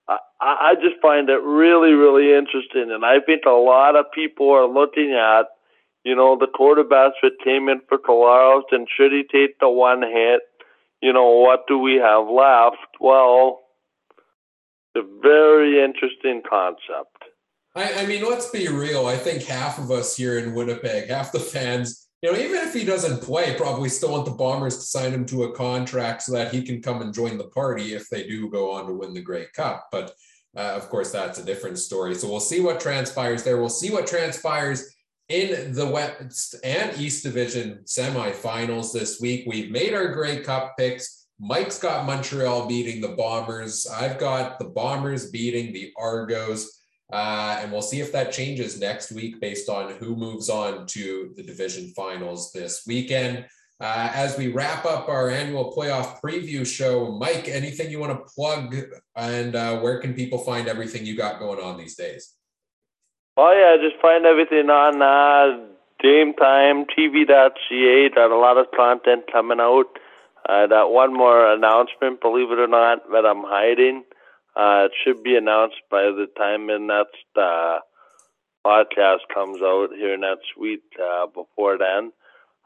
[0.08, 4.50] I, I just find it really, really interesting, and I think a lot of people
[4.50, 5.44] are looking at,
[6.04, 10.02] you know, the quarterbacks that came in for Collaros, and should he take the one
[10.02, 10.42] hit?
[11.00, 12.76] You know, what do we have left?
[13.00, 13.61] Well,
[14.96, 17.24] a very interesting concept.
[17.74, 19.06] I, I, mean, let's be real.
[19.06, 22.74] I think half of us here in Winnipeg, half the fans, you know, even if
[22.74, 26.32] he doesn't play, probably still want the Bombers to sign him to a contract so
[26.32, 29.14] that he can come and join the party if they do go on to win
[29.14, 29.88] the Grey Cup.
[29.90, 30.14] But
[30.56, 32.14] uh, of course, that's a different story.
[32.14, 33.56] So we'll see what transpires there.
[33.56, 34.94] We'll see what transpires
[35.28, 39.44] in the West and East Division semifinals this week.
[39.46, 41.21] We've made our Grey Cup picks.
[41.44, 43.88] Mike's got Montreal beating the Bombers.
[43.88, 46.82] I've got the Bombers beating the Argos.
[47.12, 51.34] Uh, and we'll see if that changes next week based on who moves on to
[51.36, 53.44] the division finals this weekend.
[53.80, 58.32] Uh, as we wrap up our annual playoff preview show, Mike, anything you want to
[58.32, 58.76] plug
[59.16, 62.34] and uh, where can people find everything you got going on these days?
[63.36, 65.66] Oh, yeah, just find everything on uh,
[66.00, 68.10] Game Time, TV.ca.
[68.14, 69.98] Got a lot of content coming out
[70.46, 74.04] I got one more announcement, believe it or not, that I'm hiding.
[74.56, 77.78] Uh, it should be announced by the time the next uh,
[78.64, 80.82] podcast comes out here next week.
[81.00, 82.12] Uh, before then,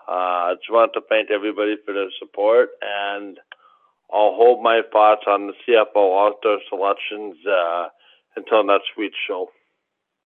[0.08, 0.10] uh,
[0.50, 3.38] I just want to thank everybody for their support, and
[4.12, 7.88] I'll hold my thoughts on the CFO outdoor selections uh,
[8.36, 9.48] until next week's show.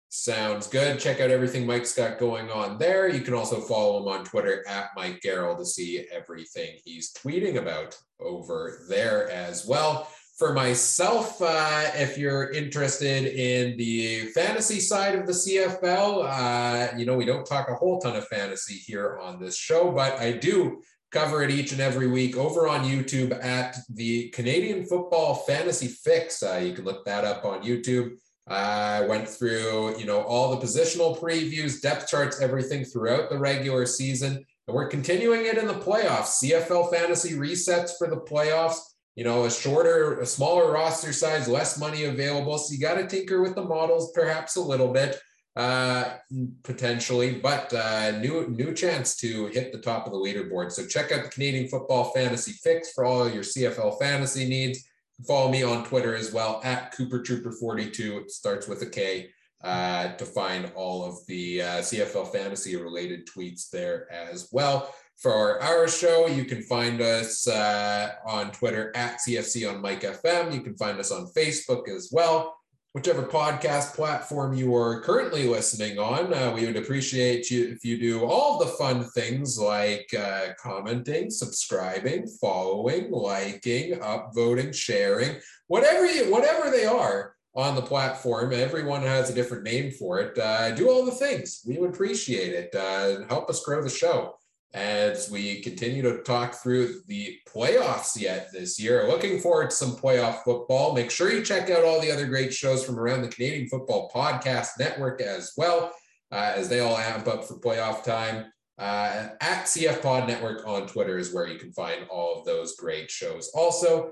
[0.10, 1.00] Sounds good.
[1.00, 3.10] Check out everything Mike's got going on there.
[3.10, 7.58] You can also follow him on Twitter at Mike Garrell to see everything he's tweeting
[7.58, 10.08] about over there as well.
[10.38, 17.06] For myself, uh, if you're interested in the fantasy side of the CFL, uh, you
[17.06, 20.34] know, we don't talk a whole ton of fantasy here on this show, but I
[20.34, 25.88] do cover it each and every week over on YouTube at the Canadian Football Fantasy
[25.88, 26.44] Fix.
[26.44, 28.18] Uh, you can look that up on YouTube.
[28.48, 33.86] I went through, you know, all the positional previews, depth charts, everything throughout the regular
[33.86, 34.46] season.
[34.68, 36.44] And we're continuing it in the playoffs.
[36.44, 38.78] CFL fantasy resets for the playoffs.
[39.16, 42.58] You know, a shorter, a smaller roster size, less money available.
[42.58, 45.18] So you got to tinker with the models perhaps a little bit,
[45.56, 46.18] uh,
[46.64, 50.74] potentially, but uh, new new chance to hit the top of the leaderboard.
[50.74, 54.84] So check out the Canadian Football Fantasy Fix for all your CFL fantasy needs.
[55.28, 58.18] Follow me on Twitter as well at Cooper Trooper 42.
[58.18, 59.30] It starts with a K
[59.64, 64.94] uh, to find all of the uh, CFL fantasy related tweets there as well.
[65.18, 70.54] For our show, you can find us uh, on Twitter at CFC on Mike FM.
[70.54, 72.55] You can find us on Facebook as well
[72.96, 76.34] whichever podcast platform you are currently listening on.
[76.34, 81.30] Uh, we would appreciate you if you do all the fun things like uh, commenting,
[81.30, 85.36] subscribing, following, liking, upvoting, sharing,
[85.68, 88.54] whatever you, whatever they are on the platform.
[88.54, 90.38] Everyone has a different name for it.
[90.38, 91.64] Uh, do all the things.
[91.68, 92.74] We would appreciate it.
[92.74, 94.36] Uh, help us grow the show
[94.76, 99.08] as we continue to talk through the playoffs yet this year.
[99.08, 100.94] Looking forward to some playoff football.
[100.94, 104.12] Make sure you check out all the other great shows from around the Canadian Football
[104.14, 105.94] Podcast Network as well,
[106.30, 108.52] uh, as they all amp up for playoff time.
[108.78, 112.76] Uh, at CF Pod Network on Twitter is where you can find all of those
[112.76, 113.50] great shows.
[113.56, 114.12] Also,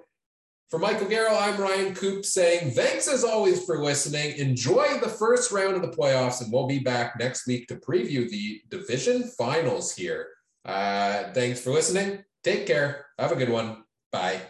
[0.69, 4.37] for Michael Garrell, I'm Ryan Coop saying thanks as always for listening.
[4.37, 8.29] Enjoy the first round of the playoffs, and we'll be back next week to preview
[8.29, 10.27] the division finals here
[10.65, 12.23] uh, thanks for listening.
[12.43, 13.07] Take care.
[13.17, 13.83] Have a good one.
[14.11, 14.41] Bye.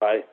[0.00, 0.24] Bye.